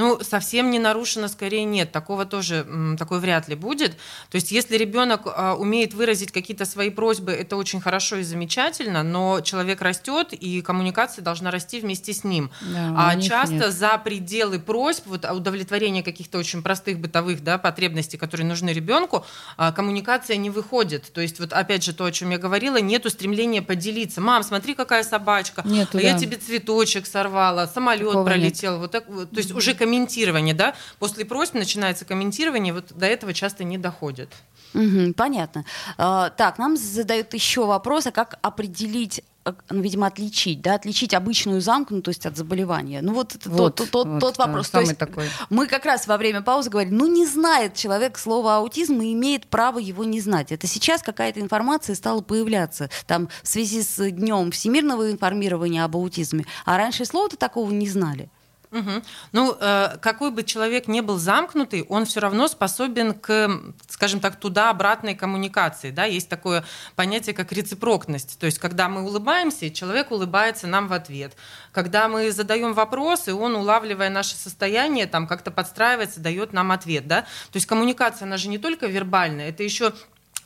Ну, 0.00 0.18
совсем 0.22 0.70
не 0.70 0.78
нарушено, 0.78 1.28
скорее 1.28 1.64
нет. 1.64 1.92
Такого 1.92 2.24
тоже, 2.24 2.66
такой 2.98 3.20
вряд 3.20 3.48
ли 3.48 3.54
будет. 3.54 3.92
То 4.30 4.36
есть, 4.36 4.50
если 4.50 4.78
ребенок 4.78 5.22
а, 5.26 5.54
умеет 5.56 5.92
выразить 5.92 6.32
какие-то 6.32 6.64
свои 6.64 6.88
просьбы, 6.88 7.32
это 7.32 7.58
очень 7.58 7.82
хорошо 7.82 8.16
и 8.16 8.22
замечательно, 8.22 9.02
но 9.02 9.42
человек 9.42 9.82
растет, 9.82 10.32
и 10.32 10.62
коммуникация 10.62 11.22
должна 11.22 11.50
расти 11.50 11.80
вместе 11.80 12.14
с 12.14 12.24
ним. 12.24 12.50
Да, 12.62 12.94
а 12.96 13.20
часто 13.20 13.54
нет. 13.54 13.72
за 13.74 13.98
пределы 13.98 14.58
просьб, 14.58 15.04
вот 15.04 15.26
а, 15.26 15.34
удовлетворения 15.34 16.02
каких-то 16.02 16.38
очень 16.38 16.62
простых 16.62 16.98
бытовых 16.98 17.44
да, 17.44 17.58
потребностей, 17.58 18.16
которые 18.16 18.46
нужны 18.46 18.70
ребенку, 18.70 19.26
а, 19.58 19.70
коммуникация 19.70 20.38
не 20.38 20.48
выходит. 20.48 21.12
То 21.12 21.20
есть, 21.20 21.40
вот 21.40 21.52
опять 21.52 21.84
же, 21.84 21.92
то, 21.92 22.06
о 22.06 22.10
чем 22.10 22.30
я 22.30 22.38
говорила, 22.38 22.80
нету 22.80 23.10
стремления 23.10 23.60
поделиться. 23.60 24.22
Мам, 24.22 24.44
смотри, 24.44 24.74
какая 24.74 25.04
собачка, 25.04 25.60
нету, 25.66 25.98
а 25.98 26.00
да. 26.00 26.08
я 26.08 26.18
тебе 26.18 26.38
цветочек 26.38 27.06
сорвала, 27.06 27.66
самолет 27.66 28.06
Такого 28.06 28.24
пролетел. 28.24 28.78
Вот 28.78 28.92
так, 28.92 29.04
то 29.04 29.28
есть, 29.36 29.52
уже 29.52 29.74
комментирование, 29.90 30.54
да, 30.54 30.74
после 30.98 31.24
просьбы 31.24 31.58
начинается 31.58 32.04
комментирование, 32.04 32.72
вот 32.72 32.92
до 32.92 33.06
этого 33.06 33.34
часто 33.34 33.64
не 33.64 33.76
доходит. 33.76 34.28
Угу, 34.72 35.14
понятно. 35.16 35.64
А, 35.98 36.30
так, 36.30 36.58
нам 36.58 36.76
задают 36.76 37.34
еще 37.34 37.66
вопрос, 37.66 38.06
а 38.06 38.12
как 38.12 38.38
определить 38.40 39.20
э, 39.44 39.52
ну, 39.68 39.80
видимо, 39.80 40.06
отличить, 40.06 40.60
да, 40.62 40.74
отличить 40.74 41.12
обычную 41.12 41.60
замкнутость 41.60 42.24
от 42.24 42.36
заболевания. 42.36 43.02
Ну 43.02 43.14
вот, 43.14 43.34
вот 43.46 43.74
тот, 43.74 43.90
тот, 43.90 44.06
вот, 44.06 44.20
тот 44.20 44.38
вопрос. 44.38 44.70
Да, 44.70 44.78
То 44.78 44.84
есть 44.84 44.96
такой. 44.96 45.28
Мы 45.48 45.66
как 45.66 45.86
раз 45.86 46.06
во 46.06 46.16
время 46.16 46.40
паузы 46.40 46.70
говорили, 46.70 46.94
ну 46.94 47.08
не 47.08 47.26
знает 47.26 47.74
человек 47.74 48.16
слово 48.16 48.58
аутизм 48.58 49.00
и 49.00 49.12
имеет 49.12 49.48
право 49.48 49.80
его 49.80 50.04
не 50.04 50.20
знать. 50.20 50.52
Это 50.52 50.68
сейчас 50.68 51.02
какая-то 51.02 51.40
информация 51.40 51.96
стала 51.96 52.20
появляться 52.20 52.90
там 53.08 53.28
в 53.42 53.48
связи 53.48 53.82
с 53.82 54.10
днем 54.12 54.52
всемирного 54.52 55.10
информирования 55.10 55.82
об 55.82 55.96
аутизме, 55.96 56.44
а 56.64 56.76
раньше 56.76 57.04
слова-то 57.04 57.36
такого 57.36 57.72
не 57.72 57.88
знали. 57.88 58.30
Угу. 58.72 59.02
Ну, 59.32 59.56
э, 59.58 59.96
какой 60.00 60.30
бы 60.30 60.44
человек 60.44 60.86
ни 60.86 61.00
был 61.00 61.18
замкнутый, 61.18 61.82
он 61.88 62.04
все 62.04 62.20
равно 62.20 62.46
способен 62.46 63.14
к, 63.14 63.50
скажем 63.88 64.20
так, 64.20 64.36
туда-обратной 64.36 65.16
коммуникации. 65.16 65.90
Да? 65.90 66.04
Есть 66.04 66.28
такое 66.28 66.64
понятие, 66.94 67.34
как 67.34 67.50
рецепрокность. 67.50 68.38
То 68.38 68.46
есть, 68.46 68.60
когда 68.60 68.88
мы 68.88 69.02
улыбаемся, 69.02 69.70
человек 69.70 70.12
улыбается 70.12 70.68
нам 70.68 70.86
в 70.86 70.92
ответ. 70.92 71.34
Когда 71.72 72.08
мы 72.08 72.30
задаем 72.30 72.72
вопросы, 72.72 73.34
он, 73.34 73.56
улавливая 73.56 74.08
наше 74.08 74.36
состояние, 74.36 75.06
там 75.06 75.26
как-то 75.26 75.50
подстраивается, 75.50 76.20
дает 76.20 76.52
нам 76.52 76.70
ответ. 76.70 77.08
Да? 77.08 77.22
То 77.22 77.56
есть, 77.56 77.66
коммуникация, 77.66 78.26
она 78.26 78.36
же 78.36 78.48
не 78.48 78.58
только 78.58 78.86
вербальная, 78.86 79.48
это 79.48 79.64
еще 79.64 79.92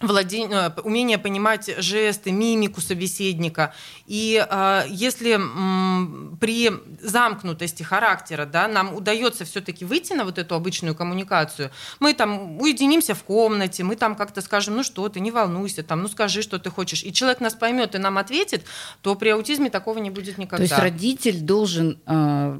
владение, 0.06 0.72
э, 0.76 0.80
умение 0.80 1.18
понимать 1.18 1.70
жесты, 1.78 2.32
мимику 2.32 2.80
собеседника. 2.80 3.74
И 4.06 4.44
э, 4.48 4.82
если 4.88 5.32
м, 5.32 6.36
при 6.40 6.70
замкнутости 7.00 7.82
характера 7.82 8.46
да, 8.46 8.68
нам 8.68 8.94
удается 8.94 9.44
все-таки 9.44 9.84
выйти 9.84 10.12
на 10.12 10.24
вот 10.24 10.38
эту 10.38 10.54
обычную 10.54 10.94
коммуникацию, 10.94 11.70
мы 12.00 12.14
там 12.14 12.60
уединимся 12.60 13.14
в 13.14 13.22
комнате, 13.24 13.84
мы 13.84 13.96
там 13.96 14.14
как-то 14.14 14.40
скажем, 14.40 14.76
ну 14.76 14.82
что 14.82 15.08
ты, 15.08 15.20
не 15.20 15.30
волнуйся, 15.30 15.82
там, 15.82 16.02
ну 16.02 16.08
скажи, 16.08 16.42
что 16.42 16.58
ты 16.58 16.70
хочешь, 16.70 17.04
и 17.04 17.12
человек 17.12 17.40
нас 17.40 17.54
поймет 17.54 17.94
и 17.94 17.98
нам 17.98 18.18
ответит, 18.18 18.64
то 19.02 19.14
при 19.14 19.30
аутизме 19.30 19.70
такого 19.70 19.98
не 19.98 20.10
будет 20.10 20.38
никогда. 20.38 20.56
То 20.58 20.62
есть 20.62 20.78
родитель 20.78 21.40
должен 21.40 21.98
э, 22.06 22.58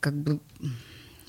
как 0.00 0.14
бы 0.14 0.40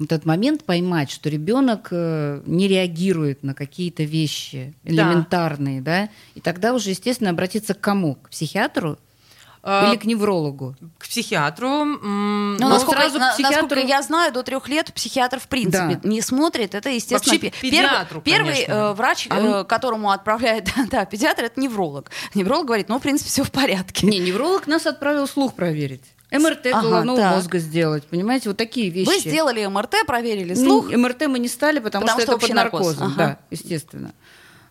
этот 0.05 0.25
момент 0.25 0.63
поймать, 0.63 1.09
что 1.09 1.29
ребенок 1.29 1.89
э, 1.91 2.41
не 2.45 2.67
реагирует 2.67 3.43
на 3.43 3.53
какие-то 3.53 4.03
вещи 4.03 4.73
элементарные, 4.83 5.81
да. 5.81 6.05
да, 6.05 6.09
и 6.35 6.41
тогда 6.41 6.73
уже, 6.73 6.91
естественно, 6.91 7.31
обратиться 7.31 7.73
к 7.73 7.79
кому? 7.79 8.15
К 8.15 8.29
психиатру 8.29 8.97
или 9.67 9.97
к 9.97 10.05
неврологу? 10.05 10.75
К 10.97 11.07
психиатру. 11.07 11.83
Ну, 11.83 12.57
ну 12.57 12.69
насколько, 12.69 13.01
сразу 13.01 13.19
к 13.19 13.33
психиатру... 13.33 13.61
насколько 13.63 13.87
я 13.87 14.01
знаю, 14.01 14.31
до 14.31 14.43
трех 14.43 14.69
лет 14.69 14.93
психиатр 14.93 15.39
в 15.39 15.47
принципе 15.47 15.99
да. 16.01 16.07
не 16.07 16.21
смотрит. 16.21 16.73
Это, 16.73 16.89
естественно, 16.89 17.33
Вообще, 17.33 17.51
педиатру, 17.61 18.21
первый, 18.21 18.55
первый 18.55 18.65
э, 18.65 18.93
врач, 18.93 19.27
а 19.29 19.61
э, 19.61 19.63
которому 19.65 20.11
отправляет 20.11 20.69
да, 20.89 21.05
педиатр, 21.05 21.45
это 21.45 21.59
невролог. 21.59 22.11
Невролог 22.33 22.67
говорит, 22.67 22.87
ну, 22.87 22.99
в 22.99 23.01
принципе, 23.01 23.29
все 23.29 23.43
в 23.43 23.51
порядке. 23.51 24.07
Не, 24.07 24.19
невролог 24.19 24.67
нас 24.67 24.85
отправил 24.85 25.27
слух 25.27 25.53
проверить. 25.53 26.03
МРТ 26.31 26.67
ага, 26.67 26.81
головного 26.81 27.17
так. 27.17 27.35
мозга 27.35 27.59
сделать, 27.59 28.05
понимаете, 28.05 28.49
вот 28.49 28.57
такие 28.57 28.89
вещи. 28.89 29.07
Вы 29.07 29.19
сделали 29.19 29.65
МРТ, 29.65 30.05
проверили 30.05 30.53
слух? 30.53 30.89
Ну, 30.89 30.97
МРТ 30.97 31.27
мы 31.27 31.39
не 31.39 31.47
стали, 31.47 31.79
потому, 31.79 32.05
потому 32.05 32.19
что, 32.19 32.31
что 32.31 32.37
это 32.37 32.47
под 32.47 32.55
наркозом, 32.55 33.07
наркоз. 33.07 33.15
ага. 33.15 33.15
да, 33.17 33.39
естественно. 33.49 34.13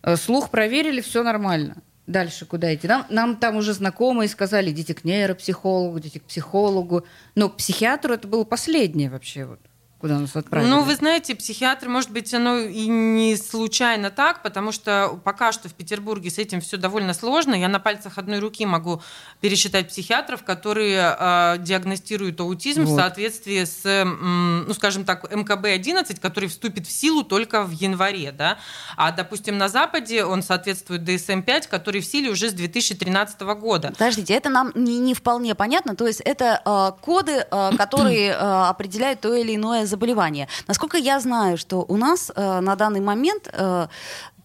Э, 0.03 0.16
слух 0.16 0.51
проверили, 0.51 1.01
все 1.01 1.23
нормально. 1.23 1.77
Дальше 2.07 2.47
куда 2.47 2.73
идти? 2.75 2.87
Нам, 2.87 3.07
нам 3.09 3.37
там 3.37 3.57
уже 3.57 3.73
знакомые 3.73 4.29
сказали, 4.29 4.71
идите 4.71 4.95
к 4.95 5.05
нейропсихологу, 5.05 5.99
идите 5.99 6.21
к 6.21 6.25
психологу. 6.25 7.05
Но 7.35 7.49
к 7.49 7.57
психиатру 7.57 8.14
это 8.14 8.29
было 8.29 8.45
последнее 8.45 9.11
вообще. 9.11 9.45
Вот. 9.47 9.59
Куда 9.98 10.18
нас 10.18 10.37
отправили? 10.37 10.68
Ну, 10.68 10.82
вы 10.82 10.94
знаете, 10.94 11.35
психиатры, 11.35 11.88
может 11.88 12.11
быть, 12.11 12.32
оно 12.35 12.59
и 12.59 12.87
не 12.87 13.37
случайно 13.37 14.11
так, 14.11 14.42
потому 14.42 14.72
что 14.72 15.18
пока 15.24 15.52
что 15.52 15.68
в 15.68 15.74
Петербурге 15.74 16.30
с 16.30 16.38
этим 16.38 16.61
все 16.61 16.76
довольно 16.76 17.14
сложно. 17.14 17.54
Я 17.54 17.68
на 17.68 17.80
пальцах 17.80 18.18
одной 18.18 18.38
руки 18.38 18.66
могу 18.66 19.02
пересчитать 19.40 19.88
психиатров, 19.88 20.44
которые 20.44 21.16
э, 21.18 21.56
диагностируют 21.61 22.40
аутизм 22.40 22.85
вот. 22.85 22.92
в 22.92 22.96
соответствии 22.96 23.64
с, 23.64 24.04
ну, 24.04 24.74
скажем 24.74 25.04
так, 25.04 25.32
МКБ-11, 25.32 26.20
который 26.20 26.48
вступит 26.48 26.87
в 26.87 26.90
силу 26.90 27.22
только 27.22 27.62
в 27.62 27.70
январе, 27.70 28.32
да. 28.32 28.59
А, 28.96 29.12
допустим, 29.12 29.56
на 29.59 29.68
Западе 29.68 30.24
он 30.24 30.42
соответствует 30.42 31.02
ДСМ-5, 31.02 31.68
который 31.68 32.00
в 32.00 32.06
силе 32.06 32.30
уже 32.30 32.50
с 32.50 32.52
2013 32.52 33.40
года. 33.40 33.88
Подождите, 33.88 34.35
это 34.35 34.50
нам 34.50 34.72
не, 34.74 34.98
не 34.98 35.14
вполне 35.14 35.54
понятно. 35.54 35.96
То 35.96 36.06
есть 36.06 36.20
это 36.20 36.61
э, 36.64 37.02
коды, 37.02 37.46
э, 37.50 37.70
которые 37.78 38.30
э, 38.30 38.35
определяют 38.35 39.20
то 39.20 39.35
или 39.35 39.54
иное 39.54 39.86
заболевание. 39.87 40.49
Насколько 40.66 40.96
я 40.99 41.20
знаю, 41.20 41.57
что 41.57 41.85
у 41.88 41.96
нас 41.96 42.31
э, 42.35 42.61
на 42.61 42.77
данный 42.77 43.01
момент 43.01 43.49
э, 43.53 43.88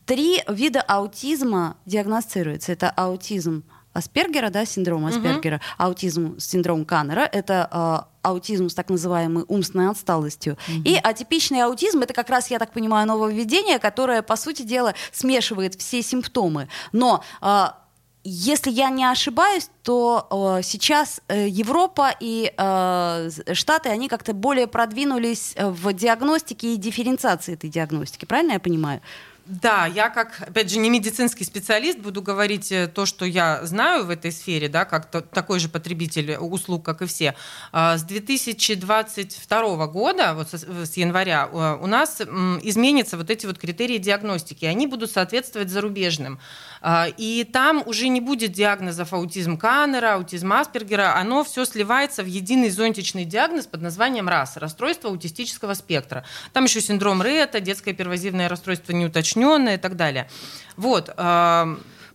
три 0.06 0.44
вида 0.48 0.82
аутизма 0.82 1.78
диагностируется. 1.86 2.72
Это 2.72 2.90
аутизм 2.90 3.64
Аспергера, 3.94 4.50
да, 4.50 4.66
синдром 4.66 5.06
Аспергера, 5.06 5.56
угу. 5.56 5.64
аутизм, 5.78 6.40
синдром 6.40 6.86
Каннера, 6.86 7.28
это 7.30 7.68
э, 7.72 8.12
аутизм 8.22 8.70
с 8.70 8.74
так 8.74 8.90
называемой 8.90 9.44
умственной 9.50 9.90
отсталостью. 9.90 10.54
Угу. 10.54 10.84
И 10.86 10.96
атипичный 10.96 11.62
аутизм 11.64 12.00
это 12.00 12.14
как 12.14 12.30
раз, 12.30 12.50
я 12.50 12.60
так 12.60 12.72
понимаю, 12.72 13.06
нововведение, 13.06 13.80
которое, 13.80 14.22
по 14.22 14.38
сути 14.38 14.62
дела, 14.62 14.94
смешивает 15.12 15.76
все 15.76 16.02
симптомы. 16.02 16.70
Но 16.94 17.22
э, 17.42 17.66
если 18.24 18.72
я 18.72 18.90
не 18.90 19.04
ошибаюсь, 19.04 19.70
то 19.84 20.28
э, 20.60 20.64
сейчас 20.64 21.22
э, 21.28 21.48
Европа 21.48 22.14
и 22.20 22.54
э, 22.56 23.30
Штаты, 23.54 23.90
они 23.90 24.08
как-то 24.08 24.34
более 24.34 24.68
продвинулись 24.68 25.56
в 25.58 25.94
диагностике 25.94 26.74
и 26.74 26.78
дифференциации 26.78 27.54
этой 27.54 27.70
диагностики. 27.70 28.26
Правильно 28.26 28.54
я 28.54 28.60
понимаю? 28.60 29.02
Да, 29.46 29.88
я 29.88 30.10
как, 30.10 30.40
опять 30.42 30.70
же, 30.70 30.78
не 30.78 30.92
медицинский 30.92 31.44
специалист, 31.44 31.98
буду 31.98 32.22
говорить 32.22 32.72
э, 32.72 32.88
то, 32.88 33.08
что 33.08 33.26
я 33.26 33.66
знаю 33.66 34.06
в 34.06 34.12
этой 34.12 34.32
сфере, 34.32 34.70
да, 34.70 34.86
как 34.86 35.10
то, 35.10 35.22
такой 35.22 35.60
же 35.60 35.68
потребитель 35.68 36.36
услуг, 36.36 36.86
как 36.86 37.02
и 37.02 37.08
все. 37.08 37.34
А, 37.72 37.98
с 37.98 38.04
2022 38.04 39.88
года, 39.88 40.36
вот 40.36 40.50
с, 40.54 40.96
января, 40.96 41.50
э, 41.52 41.78
у 41.82 41.88
нас 41.88 42.22
изменятся 42.22 43.18
вот 43.18 43.32
эти 43.32 43.48
вот 43.48 43.58
критерии 43.58 43.98
диагностики, 43.98 44.66
они 44.66 44.86
будут 44.86 45.10
соответствовать 45.12 45.70
зарубежным. 45.70 46.40
А, 46.84 47.08
и 47.18 47.44
там 47.44 47.84
уже 47.86 48.08
не 48.10 48.22
будет 48.22 48.52
диагнозов 48.52 49.14
аутизм 49.14 49.58
Каннера, 49.58 50.16
аутизм 50.16 50.54
Аспергера, 50.54 51.16
оно 51.16 51.44
все 51.44 51.66
сливается 51.66 52.24
в 52.24 52.26
единый 52.28 52.70
зонтичный 52.70 53.26
диагноз 53.26 53.68
под 53.68 53.82
названием 53.82 54.30
РАС, 54.30 54.58
расстройство 54.58 55.10
аутистического 55.10 55.74
спектра. 55.76 56.26
Там 56.54 56.64
еще 56.64 56.82
синдром 56.82 57.22
Ретта, 57.22 57.60
детское 57.60 57.94
первозивное 57.94 58.50
расстройство 58.50 58.94
неуточненное 59.36 59.76
и 59.76 59.78
так 59.78 59.96
далее. 59.96 60.28
Вот. 60.78 61.10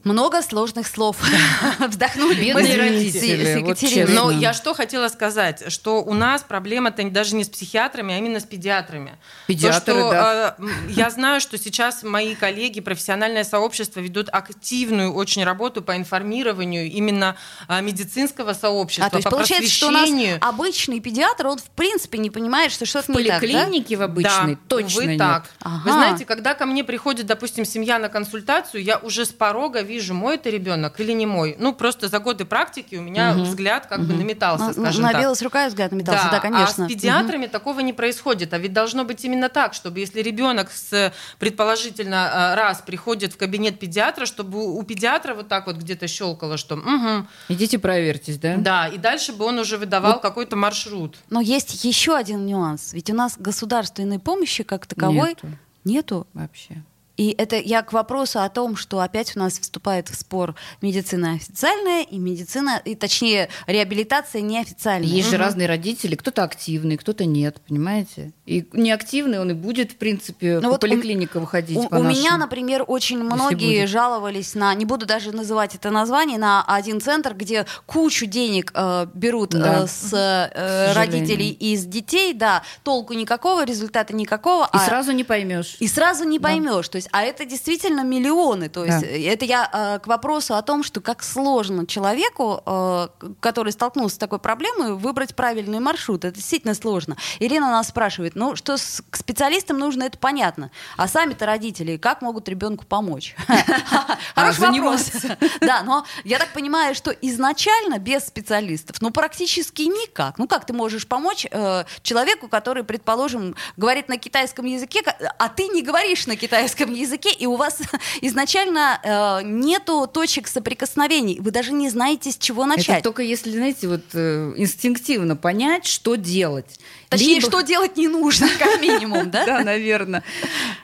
Много 0.07 0.41
сложных 0.41 0.87
слов. 0.87 1.17
Вздохнули. 1.81 2.41
Бедные 2.41 2.79
родители. 2.79 3.61
Вот 3.61 4.09
Но 4.09 4.31
я 4.31 4.53
что 4.53 4.73
хотела 4.73 5.09
сказать, 5.09 5.73
что 5.73 6.01
у 6.01 6.15
нас 6.15 6.45
проблема-то 6.45 7.03
даже 7.11 7.35
не 7.35 7.43
с 7.43 7.49
психиатрами, 7.49 8.15
а 8.15 8.19
именно 8.19 8.39
с 8.39 8.45
педиатрами. 8.45 9.19
Педиатры, 9.49 9.95
То, 9.95 10.01
что, 10.01 10.11
да. 10.13 10.57
Э, 10.59 10.67
я 10.91 11.11
знаю, 11.11 11.41
что 11.41 11.59
сейчас 11.59 12.05
мои 12.05 12.37
коллеги, 12.37 12.79
профессиональное 12.79 13.43
сообщество 13.43 13.99
ведут 13.99 14.29
активную 14.31 15.13
очень 15.13 15.43
работу 15.43 15.83
по 15.83 15.97
информированию 15.97 16.87
именно 16.89 17.35
э, 17.67 17.83
медицинского 17.83 18.53
сообщества, 18.53 19.07
а, 19.07 19.11
то 19.11 19.17
есть 19.17 19.25
по 19.25 19.33
получается, 19.33 19.73
что 19.73 19.89
у 19.89 19.91
нас 19.91 20.09
обычный 20.41 21.01
педиатр, 21.01 21.49
он 21.49 21.59
в 21.59 21.71
принципе 21.71 22.19
не 22.19 22.31
понимает, 22.31 22.71
что 22.71 22.87
что-то 22.87 23.11
не 23.11 23.25
так, 23.25 23.41
поликлинике 23.41 23.97
в 23.97 24.03
обычной 24.03 24.55
да, 24.55 24.61
точно 24.69 25.03
нет. 25.03 25.19
так. 25.19 25.51
Ага. 25.61 25.83
Вы 25.85 25.91
знаете, 25.91 26.25
когда 26.25 26.55
ко 26.55 26.65
мне 26.65 26.85
приходит, 26.85 27.27
допустим, 27.27 27.65
семья 27.65 27.99
на 27.99 28.09
консультацию, 28.09 28.85
я 28.85 28.99
уже 28.99 29.27
с 29.27 29.33
порога 29.33 29.81
вижу, 29.81 29.96
вижу, 29.97 30.15
мой 30.15 30.35
это 30.35 30.51
ребенок 30.51 31.01
или 31.01 31.13
не 31.13 31.27
мой. 31.27 31.57
Ну, 31.59 31.75
просто 31.75 32.09
за 32.09 32.19
годы 32.19 32.45
практики 32.45 32.97
у 32.97 33.03
меня 33.03 33.33
угу. 33.33 33.43
взгляд 33.43 33.87
как 33.87 34.01
угу. 34.01 34.09
бы 34.09 34.15
наметался, 34.15 34.73
скажем 34.73 35.03
на, 35.03 35.13
так. 35.13 35.43
Рука 35.43 35.67
и 35.67 35.69
взгляд 35.69 35.93
наметался, 35.93 36.25
да, 36.25 36.31
да 36.31 36.41
конечно. 36.41 36.85
А 36.85 36.89
с 36.89 36.89
педиатрами 36.89 37.45
угу. 37.45 37.53
такого 37.53 37.81
не 37.81 37.93
происходит. 37.93 38.53
А 38.55 38.59
ведь 38.59 38.73
должно 38.73 39.05
быть 39.05 39.25
именно 39.25 39.49
так, 39.49 39.75
чтобы 39.75 40.01
если 40.01 40.21
ребенок 40.21 40.71
с, 40.71 41.13
предположительно, 41.39 42.53
э, 42.53 42.55
раз 42.55 42.83
приходит 42.85 43.33
в 43.33 43.37
кабинет 43.37 43.79
педиатра, 43.79 44.27
чтобы 44.27 44.77
у 44.77 44.83
педиатра 44.83 45.35
вот 45.35 45.49
так 45.49 45.67
вот 45.67 45.77
где-то 45.77 46.07
щелкало, 46.09 46.57
что 46.57 46.77
угу. 46.77 47.27
Идите 47.49 47.79
проверьтесь, 47.79 48.39
да? 48.39 48.57
Да, 48.57 48.89
и 48.89 48.99
дальше 48.99 49.33
бы 49.33 49.45
он 49.45 49.59
уже 49.59 49.79
выдавал 49.79 50.15
вот. 50.15 50.23
какой-то 50.23 50.57
маршрут. 50.57 51.17
Но 51.31 51.41
есть 51.41 51.85
еще 51.85 52.17
один 52.17 52.47
нюанс. 52.47 52.93
Ведь 52.93 53.11
у 53.11 53.15
нас 53.15 53.37
государственной 53.39 54.19
помощи 54.19 54.63
как 54.63 54.87
таковой 54.87 55.31
нету. 55.31 55.49
Нету 55.85 56.27
вообще. 56.35 56.83
И 57.17 57.35
это 57.39 57.57
я 57.57 57.83
к 57.83 57.93
вопросу 57.93 58.41
о 58.41 58.49
том, 58.49 58.77
что 58.77 59.01
опять 59.01 59.37
у 59.37 59.39
нас 59.39 59.59
вступает 59.59 60.09
в 60.09 60.15
спор 60.15 60.55
медицина 60.83 61.33
официальная 61.33 62.03
и 62.03 62.19
медицина, 62.19 62.81
и 62.85 62.95
точнее 62.95 63.49
реабилитация 63.67 64.43
неофициальная. 64.43 65.09
Есть 65.09 65.29
угу. 65.29 65.37
же 65.37 65.43
разные 65.43 65.67
родители, 65.67 66.15
кто-то 66.15 66.43
активный, 66.43 66.97
кто-то 66.97 67.25
нет, 67.25 67.61
понимаете? 67.67 68.33
И 68.45 68.69
неактивный 68.73 69.41
он 69.41 69.51
и 69.51 69.55
будет, 69.55 69.93
в 69.93 69.97
принципе, 69.97 70.57
ну 70.57 70.63
по 70.63 70.69
вот 70.71 70.81
поликлиникам 70.81 71.45
у, 71.45 71.47
ходить. 71.47 71.77
У, 71.77 71.89
по 71.89 71.97
у 71.97 72.03
меня, 72.03 72.37
например, 72.37 72.85
очень 72.87 73.19
многие 73.19 73.87
жаловались 73.87 74.55
на, 74.55 74.75
не 74.75 74.85
буду 74.85 75.07
даже 75.07 75.33
называть 75.33 75.75
это 75.75 75.91
название, 75.91 76.39
на 76.39 76.63
один 76.63 77.01
центр, 77.01 77.35
где 77.35 77.67
кучу 77.87 78.27
денег 78.27 78.73
э, 78.75 79.07
берут 79.15 79.55
э, 79.55 79.59
да. 79.59 79.83
э, 79.83 79.87
с 79.87 80.13
э, 80.13 80.93
родителей 80.93 81.51
и 81.51 81.77
с 81.77 81.85
детей, 81.85 82.35
да, 82.35 82.63
толку 82.83 83.15
никакого, 83.15 83.65
результата 83.65 84.15
никакого. 84.15 84.65
И 84.67 84.77
а... 84.77 84.79
сразу 84.81 85.13
не 85.13 85.25
поймешь. 85.25 85.77
И 85.81 85.89
сразу 85.89 86.25
не 86.25 86.39
да. 86.39 86.49
поймешь. 86.49 86.89
То 86.89 86.97
есть 86.97 87.06
есть, 87.07 87.09
а 87.13 87.23
это 87.23 87.45
действительно 87.45 88.03
миллионы. 88.03 88.69
То 88.69 88.85
есть 88.85 89.01
да. 89.01 89.07
это 89.07 89.45
я 89.45 89.71
э, 89.73 89.99
к 90.01 90.07
вопросу 90.07 90.55
о 90.55 90.63
том, 90.63 90.83
что 90.83 91.01
как 91.01 91.23
сложно 91.23 91.87
человеку, 91.87 92.63
э, 92.65 93.09
который 93.41 93.73
столкнулся 93.73 94.17
с 94.17 94.19
такой 94.19 94.39
проблемой, 94.39 94.95
выбрать 94.95 95.35
правильный 95.35 95.81
маршрут. 95.81 96.25
Это 96.25 96.37
действительно 96.37 96.75
сложно. 96.75 97.17
Ирина 97.39 97.71
нас 97.71 97.89
спрашивает, 97.89 98.35
ну 98.35 98.57
что 98.57 98.77
с, 98.77 99.03
к 99.11 99.17
специалистам 99.17 99.79
нужно, 99.79 100.05
это 100.05 100.19
понятно. 100.19 100.71
А 100.97 101.09
сами-то 101.09 101.47
родители, 101.47 101.97
как 101.97 102.23
могут 102.23 102.49
ребенку 102.49 102.85
помочь? 102.87 103.35
Хороший 104.35 104.61
вопрос. 104.61 105.11
Да, 105.61 105.83
но 105.83 106.05
я 106.25 106.39
так 106.39 106.53
понимаю, 106.53 106.95
что 106.95 107.11
изначально 107.11 107.99
без 107.99 108.27
специалистов, 108.27 109.01
ну 109.01 109.11
практически 109.11 109.83
никак. 109.83 110.39
Ну 110.39 110.47
как 110.47 110.65
ты 110.65 110.73
можешь 110.73 111.07
помочь 111.07 111.47
э, 111.51 111.85
человеку, 112.03 112.49
который, 112.49 112.85
предположим, 112.85 113.57
говорит 113.77 114.09
на 114.09 114.19
китайском 114.19 114.67
языке, 114.67 115.03
а 115.39 115.49
ты 115.49 115.69
не 115.69 115.83
говоришь 115.83 116.27
на 116.27 116.37
китайском 116.37 116.93
языке, 116.97 117.31
и 117.33 117.47
у 117.47 117.57
вас 117.57 117.81
изначально 118.21 119.01
э, 119.03 119.43
нету 119.45 120.09
точек 120.13 120.49
соприкосновений. 120.49 121.39
Вы 121.41 121.51
даже 121.51 121.73
не 121.73 121.89
знаете, 121.91 122.33
с 122.33 122.37
чего 122.37 122.67
начать. 122.67 122.89
Это 122.89 123.03
только 123.05 123.23
если, 123.23 123.51
знаете, 123.51 123.89
вот 123.89 124.03
э, 124.15 124.55
инстинктивно 124.57 125.37
понять, 125.37 125.87
что 125.87 126.17
делать. 126.17 126.79
Точнее, 127.09 127.37
Либо... 127.37 127.47
что 127.47 127.61
делать 127.61 127.97
не 127.97 128.09
нужно, 128.09 128.49
как 128.59 128.81
минимум, 128.81 129.31
да? 129.31 129.47
Да, 129.47 129.61
наверное. 129.65 130.23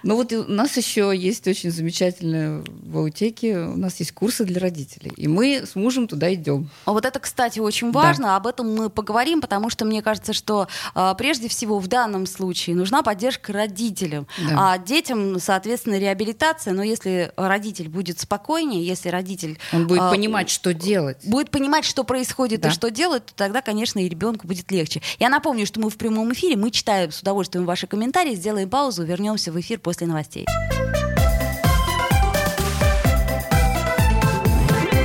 Но 0.02 0.16
вот 0.16 0.32
у 0.32 0.44
нас 0.44 0.76
еще 0.76 1.12
есть 1.14 1.46
очень 1.46 1.70
замечательная 1.70 2.62
в 2.68 2.98
Аутеке, 2.98 3.58
у 3.58 3.76
нас 3.76 3.98
есть 4.00 4.12
курсы 4.12 4.44
для 4.44 4.61
родителей, 4.61 5.12
и 5.16 5.28
мы 5.28 5.64
с 5.66 5.74
мужем 5.74 6.06
туда 6.06 6.32
идем. 6.32 6.70
А 6.85 6.92
вот 6.92 7.04
это, 7.04 7.18
кстати, 7.18 7.58
очень 7.58 7.90
важно, 7.92 8.37
об 8.37 8.46
этом 8.46 8.74
мы 8.74 8.90
поговорим, 8.90 9.40
потому 9.40 9.70
что 9.70 9.85
мне 9.85 10.02
кажется, 10.02 10.32
что 10.32 10.68
а, 10.94 11.14
прежде 11.14 11.48
всего 11.48 11.78
в 11.78 11.88
данном 11.88 12.26
случае 12.26 12.76
нужна 12.76 13.02
поддержка 13.02 13.52
родителям, 13.52 14.26
а 14.50 14.78
детям, 14.78 15.40
соответственно, 15.40 15.98
реабилитация, 15.98 16.72
но 16.72 16.82
если 16.82 17.32
родитель 17.37 17.88
будет 17.88 18.20
спокойнее, 18.20 18.85
если 18.85 19.08
родитель... 19.08 19.58
Он 19.72 19.87
будет 19.87 20.02
а, 20.02 20.11
понимать, 20.11 20.50
что 20.50 20.72
делать. 20.72 21.18
Будет 21.24 21.50
понимать, 21.50 21.85
что 21.85 22.04
происходит 22.04 22.64
и 22.64 22.70
что 22.70 22.90
делать, 22.90 23.26
то 23.26 23.35
тогда, 23.35 23.61
конечно, 23.61 23.98
и 23.98 24.08
ребенку 24.08 24.46
будет 24.46 24.70
легче. 24.70 25.02
Я 25.18 25.28
напомню, 25.28 25.66
что 25.66 25.80
мы 25.80 25.90
в 25.90 25.96
прямом 25.96 26.12
прямом 26.12 26.33
эфире. 26.35 26.57
Мы 26.57 26.70
читаем 26.70 27.11
с 27.11 27.20
удовольствием 27.20 27.64
ваши 27.64 27.87
комментарии. 27.87 28.35
Сделаем 28.35 28.68
паузу, 28.68 29.03
вернемся 29.03 29.51
в 29.51 29.59
эфир 29.59 29.79
после 29.79 30.07
новостей. 30.07 30.46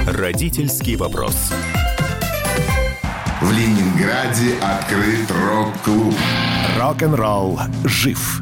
Родительский 0.06 0.98
вопрос. 0.98 1.36
В 3.41 3.52
Ленинграде 3.52 4.56
открыт 4.60 5.32
рок-клуб. 5.32 6.15
Рок-н-ролл 6.78 7.60
жив 7.86 8.41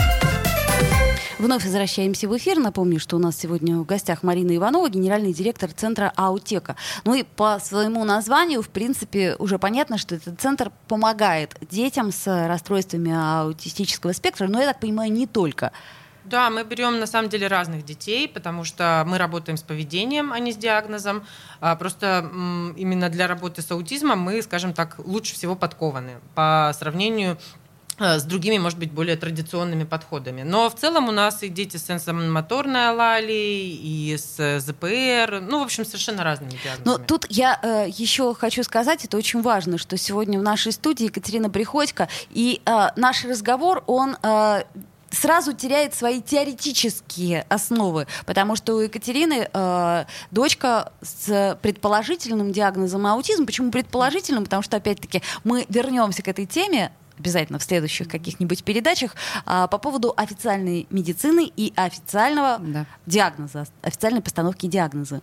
Вновь 1.41 1.63
возвращаемся 1.63 2.29
в 2.29 2.37
эфир. 2.37 2.59
Напомню, 2.59 2.99
что 2.99 3.15
у 3.15 3.19
нас 3.19 3.35
сегодня 3.35 3.75
в 3.77 3.83
гостях 3.83 4.21
Марина 4.21 4.55
Иванова, 4.55 4.87
генеральный 4.89 5.33
директор 5.33 5.71
центра 5.71 6.13
Аутека. 6.15 6.75
Ну 7.03 7.15
и 7.15 7.23
по 7.23 7.57
своему 7.59 8.03
названию, 8.05 8.61
в 8.61 8.69
принципе, 8.69 9.35
уже 9.39 9.57
понятно, 9.57 9.97
что 9.97 10.13
этот 10.13 10.39
центр 10.39 10.71
помогает 10.87 11.55
детям 11.67 12.11
с 12.11 12.27
расстройствами 12.47 13.11
аутистического 13.11 14.11
спектра, 14.11 14.47
но, 14.47 14.59
я 14.59 14.67
так 14.67 14.79
понимаю, 14.79 15.11
не 15.11 15.25
только. 15.25 15.71
Да, 16.25 16.51
мы 16.51 16.63
берем 16.63 16.99
на 16.99 17.07
самом 17.07 17.29
деле 17.29 17.47
разных 17.47 17.83
детей, 17.83 18.27
потому 18.27 18.63
что 18.63 19.03
мы 19.07 19.17
работаем 19.17 19.57
с 19.57 19.63
поведением, 19.63 20.31
а 20.31 20.37
не 20.37 20.51
с 20.51 20.55
диагнозом. 20.55 21.23
А 21.59 21.75
просто 21.75 22.29
именно 22.77 23.09
для 23.09 23.27
работы 23.27 23.63
с 23.63 23.71
аутизмом 23.71 24.19
мы, 24.19 24.43
скажем 24.43 24.73
так, 24.73 24.99
лучше 24.99 25.33
всего 25.33 25.55
подкованы 25.55 26.19
по 26.35 26.71
сравнению 26.77 27.39
с 28.01 28.23
другими, 28.23 28.57
может 28.57 28.79
быть, 28.79 28.91
более 28.91 29.15
традиционными 29.15 29.83
подходами. 29.83 30.43
Но 30.43 30.69
в 30.69 30.75
целом 30.75 31.09
у 31.09 31.11
нас 31.11 31.43
и 31.43 31.49
дети 31.49 31.77
с 31.77 31.85
сенсомоторной 31.85 32.89
алалией, 32.89 33.79
и 33.81 34.17
с 34.17 34.59
ЗПР, 34.59 35.41
ну, 35.41 35.59
в 35.59 35.63
общем, 35.63 35.85
совершенно 35.85 36.23
разными 36.23 36.51
диагнозами. 36.51 36.85
Но 36.85 36.97
тут 36.97 37.25
я 37.29 37.59
э, 37.61 37.87
еще 37.89 38.33
хочу 38.33 38.63
сказать, 38.63 39.05
это 39.05 39.17
очень 39.17 39.41
важно, 39.41 39.77
что 39.77 39.97
сегодня 39.97 40.39
в 40.39 40.43
нашей 40.43 40.71
студии 40.71 41.05
Екатерина 41.05 41.49
Приходько, 41.49 42.09
и 42.29 42.61
э, 42.65 42.87
наш 42.95 43.25
разговор, 43.25 43.83
он... 43.87 44.17
Э, 44.23 44.63
сразу 45.11 45.53
теряет 45.53 45.93
свои 45.93 46.21
теоретические 46.21 47.45
основы, 47.49 48.07
потому 48.25 48.55
что 48.55 48.75
у 48.75 48.79
Екатерины 48.79 49.49
э, 49.51 50.05
дочка 50.31 50.93
с 51.01 51.57
предположительным 51.61 52.51
диагнозом 52.51 53.05
аутизм. 53.05 53.45
Почему 53.45 53.71
предположительным? 53.71 54.45
Потому 54.45 54.63
что, 54.63 54.77
опять-таки, 54.77 55.21
мы 55.43 55.65
вернемся 55.69 56.23
к 56.23 56.27
этой 56.27 56.45
теме 56.45 56.91
обязательно 57.21 57.59
в 57.59 57.63
следующих 57.63 58.07
каких-нибудь 58.07 58.63
передачах 58.63 59.15
а, 59.45 59.67
по 59.67 59.77
поводу 59.77 60.13
официальной 60.17 60.87
медицины 60.89 61.51
и 61.55 61.71
официального 61.75 62.57
Да. 62.59 62.85
диагноза, 63.05 63.67
официальной 63.83 64.21
постановки 64.21 64.65
диагноза. 64.65 65.21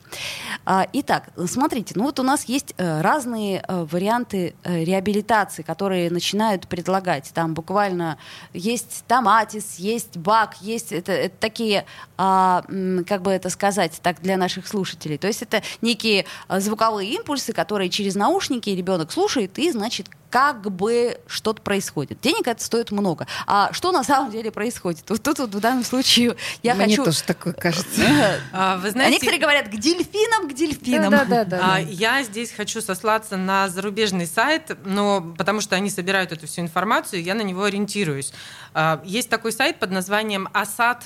А, 0.65 0.87
итак, 0.93 1.31
смотрите, 1.47 1.95
ну 1.97 2.05
вот 2.05 2.21
у 2.21 2.23
нас 2.23 2.45
есть 2.45 2.73
э, 2.77 3.01
разные 3.01 3.65
э, 3.67 3.87
варианты 3.91 4.55
э, 4.63 4.85
реабилитации, 4.85 5.63
которые 5.63 6.11
начинают 6.11 6.69
предлагать. 6.69 7.31
Там 7.35 7.55
буквально 7.55 8.17
есть 8.55 9.05
томатис, 9.09 9.77
есть 9.77 10.17
бак, 10.17 10.57
есть 10.61 10.93
это, 10.93 11.11
это 11.13 11.37
такие, 11.41 11.85
а, 12.17 12.63
как 13.07 13.23
бы 13.23 13.33
это 13.33 13.51
сказать, 13.51 13.99
так 14.03 14.23
для 14.23 14.37
наших 14.37 14.69
слушателей. 14.69 15.19
То 15.19 15.27
есть 15.27 15.43
это 15.43 15.63
некие 15.81 16.27
звуковые 16.49 17.11
импульсы, 17.15 17.53
которые 17.53 17.91
через 17.91 18.15
наушники 18.15 18.71
ребенок 18.71 19.11
слушает 19.11 19.59
и, 19.59 19.73
значит, 19.73 20.09
как 20.31 20.71
бы 20.71 21.19
что-то 21.27 21.63
происходит. 21.63 22.21
Денег 22.21 22.47
это 22.47 22.63
стоит 22.63 22.91
много. 22.91 23.27
А 23.47 23.73
что 23.73 23.93
на 23.93 24.05
самом 24.05 24.31
деле 24.31 24.51
происходит? 24.51 25.05
Вот 25.09 25.23
тут 25.23 25.39
вот 25.39 25.55
в 25.55 25.61
данном 25.61 25.85
случае 25.85 26.37
я 26.63 26.75
Мне 26.75 26.85
хочу... 26.87 27.05
тоже 27.05 27.23
такое 27.23 27.53
кажется. 27.53 27.89
А, 28.53 28.77
Вы 28.77 28.89
А 28.89 28.91
знаете, 28.91 29.13
некоторые 29.13 29.41
говорят 29.41 29.69
к 29.69 29.77
дельфинам, 29.77 30.49
к 30.49 30.55
дельфинам. 30.55 31.11
Да, 31.11 31.25
да, 31.25 31.45
да. 31.45 31.61
А, 31.63 31.81
Я 31.81 32.23
здесь 32.23 32.51
хочу 32.53 32.81
сослаться 32.81 33.37
на 33.37 33.69
зарубежный 33.69 34.27
сайт, 34.27 34.77
но 34.85 35.21
потому 35.37 35.61
что 35.61 35.77
они 35.77 35.91
собирают 35.91 36.33
эту 36.33 36.47
всю 36.47 36.61
информацию, 36.63 37.23
я 37.23 37.35
на 37.35 37.43
него 37.43 37.65
ориентируюсь. 37.65 38.33
А, 38.75 39.01
Есть 39.05 39.29
такой 39.31 39.53
сайт 39.53 39.79
под 39.79 39.91
названием 39.91 40.49
ASAT 40.53 40.99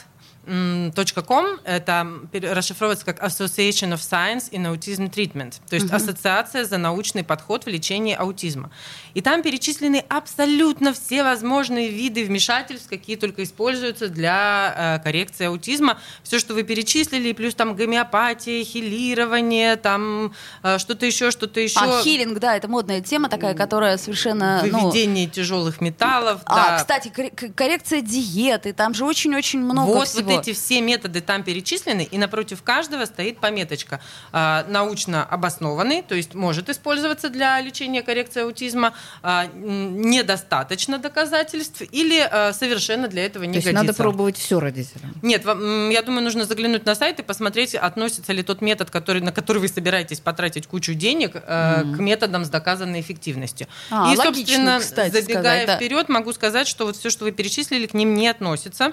.com, 0.46 1.46
это 1.64 2.06
расшифровывается 2.32 3.04
как 3.04 3.22
Association 3.22 3.92
of 3.92 4.00
Science 4.00 4.50
in 4.50 4.72
Autism 4.72 5.10
Treatment, 5.10 5.54
то 5.68 5.76
есть 5.76 5.90
Ассоциация 5.92 6.64
за 6.64 6.78
научный 6.78 7.22
подход 7.22 7.64
в 7.64 7.68
лечении 7.68 8.14
аутизма. 8.14 8.70
И 9.14 9.20
там 9.20 9.42
перечислены 9.42 10.04
абсолютно 10.08 10.92
все 10.92 11.22
возможные 11.22 11.88
виды 11.88 12.24
вмешательств, 12.24 12.88
какие 12.88 13.16
только 13.16 13.44
используются 13.44 14.08
для 14.08 14.98
э, 14.98 15.04
коррекции 15.04 15.46
аутизма. 15.46 15.98
Все, 16.22 16.38
что 16.38 16.54
вы 16.54 16.62
перечислили, 16.62 17.32
плюс 17.32 17.54
там 17.54 17.74
гомеопатия, 17.76 18.64
хилирование, 18.64 19.76
там 19.76 20.32
э, 20.62 20.78
что-то 20.78 21.06
еще, 21.06 21.30
что-то 21.30 21.60
еще. 21.60 21.80
А 21.80 22.02
хилинг, 22.02 22.38
да, 22.38 22.56
это 22.56 22.68
модная 22.68 23.00
тема 23.00 23.28
такая, 23.28 23.54
которая 23.54 23.96
совершенно... 23.98 24.62
ну, 24.64 24.90
Выведение 24.90 25.26
тяжелых 25.26 25.80
металлов. 25.80 26.40
А, 26.46 26.70
да. 26.70 26.76
кстати, 26.78 27.08
коррекция 27.08 28.00
диеты, 28.00 28.72
там 28.72 28.94
же 28.94 29.04
очень-очень 29.04 29.60
много 29.60 29.92
вот, 29.92 30.08
всего. 30.08 30.30
вот 30.30 30.31
эти 30.40 30.52
все 30.52 30.80
методы 30.80 31.20
там 31.20 31.42
перечислены, 31.42 32.02
и 32.02 32.18
напротив 32.18 32.62
каждого 32.62 33.04
стоит 33.04 33.38
пометочка. 33.38 34.00
А, 34.32 34.64
научно 34.68 35.24
обоснованный, 35.24 36.02
то 36.02 36.14
есть 36.14 36.34
может 36.34 36.68
использоваться 36.68 37.28
для 37.28 37.60
лечения 37.60 38.02
коррекции 38.02 38.42
аутизма, 38.42 38.94
м, 39.22 40.00
недостаточно 40.00 40.98
доказательств 40.98 41.82
или 41.90 42.20
а, 42.20 42.52
совершенно 42.52 43.08
для 43.08 43.24
этого 43.24 43.44
не 43.44 43.54
То 43.54 43.64
годится. 43.64 43.72
надо 43.72 43.94
пробовать 43.94 44.36
все 44.36 44.60
родителям. 44.60 45.14
Нет, 45.22 45.44
вам, 45.44 45.90
я 45.90 46.02
думаю, 46.02 46.24
нужно 46.24 46.44
заглянуть 46.44 46.84
на 46.86 46.94
сайт 46.94 47.20
и 47.20 47.22
посмотреть, 47.22 47.74
относится 47.74 48.32
ли 48.32 48.42
тот 48.42 48.60
метод, 48.60 48.90
который, 48.90 49.22
на 49.22 49.32
который 49.32 49.58
вы 49.58 49.68
собираетесь 49.68 50.20
потратить 50.20 50.66
кучу 50.66 50.94
денег, 50.94 51.36
э, 51.36 51.82
к 51.82 51.98
методам 51.98 52.44
с 52.44 52.48
доказанной 52.48 53.00
эффективностью. 53.00 53.66
А, 53.90 54.12
и, 54.12 54.16
логично, 54.16 54.34
собственно, 54.34 54.80
кстати 54.80 55.12
забегая 55.12 55.42
сказать, 55.42 55.66
да. 55.66 55.76
вперед, 55.76 56.08
могу 56.08 56.32
сказать, 56.32 56.68
что 56.68 56.86
вот 56.86 56.96
все, 56.96 57.10
что 57.10 57.24
вы 57.24 57.32
перечислили, 57.32 57.86
к 57.86 57.94
ним 57.94 58.14
не 58.14 58.28
относится. 58.28 58.92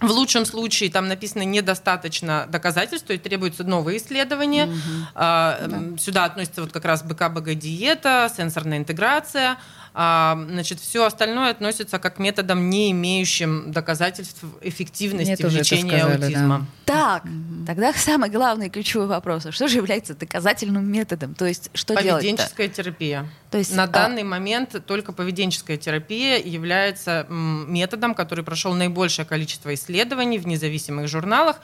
В 0.00 0.10
лучшем 0.10 0.44
случае 0.44 0.90
там 0.90 1.08
написано 1.08 1.42
недостаточно 1.44 2.46
доказательств, 2.48 3.06
то 3.06 3.12
есть 3.12 3.22
требуются 3.22 3.64
новые 3.64 3.98
исследования. 3.98 4.68
А, 5.14 5.58
м, 5.60 5.98
Сюда 5.98 6.24
относится 6.24 6.62
вот 6.62 6.72
как 6.72 6.84
раз 6.84 7.02
БК-БГ-диета, 7.04 8.30
сенсорная 8.36 8.78
интеграция. 8.78 9.56
А, 9.96 10.36
значит, 10.50 10.80
все 10.80 11.06
остальное 11.06 11.52
относится 11.52 12.00
как 12.00 12.16
к 12.16 12.18
методам, 12.18 12.68
не 12.68 12.90
имеющим 12.90 13.70
доказательств 13.70 14.42
эффективности 14.60 15.40
Мне 15.40 15.56
лечении 15.58 15.96
сказали, 15.96 16.18
да. 16.18 16.26
аутизма. 16.26 16.66
Так, 16.84 17.22
тогда 17.64 17.92
самый 17.92 18.28
главный 18.28 18.70
ключевой 18.70 19.06
вопрос. 19.06 19.46
А 19.46 19.52
Что 19.52 19.68
же 19.68 19.76
является 19.76 20.14
доказательным 20.16 20.84
методом? 20.84 21.34
То 21.34 21.46
есть 21.46 21.70
что 21.74 21.94
делать 22.02 22.22
Поведенческая 22.22 22.68
терапия. 22.68 23.26
То 23.52 23.58
есть, 23.58 23.72
На 23.74 23.84
а- 23.84 23.86
данный 23.86 24.24
момент 24.24 24.84
только 24.84 25.12
поведенческая 25.12 25.76
терапия 25.76 26.38
является 26.38 27.26
м, 27.28 27.72
методом, 27.72 28.14
который 28.16 28.42
прошел 28.44 28.74
наибольшее 28.74 29.24
количество 29.26 29.72
исследований 29.74 30.38
в 30.38 30.46
независимых 30.48 31.06
журналах. 31.06 31.60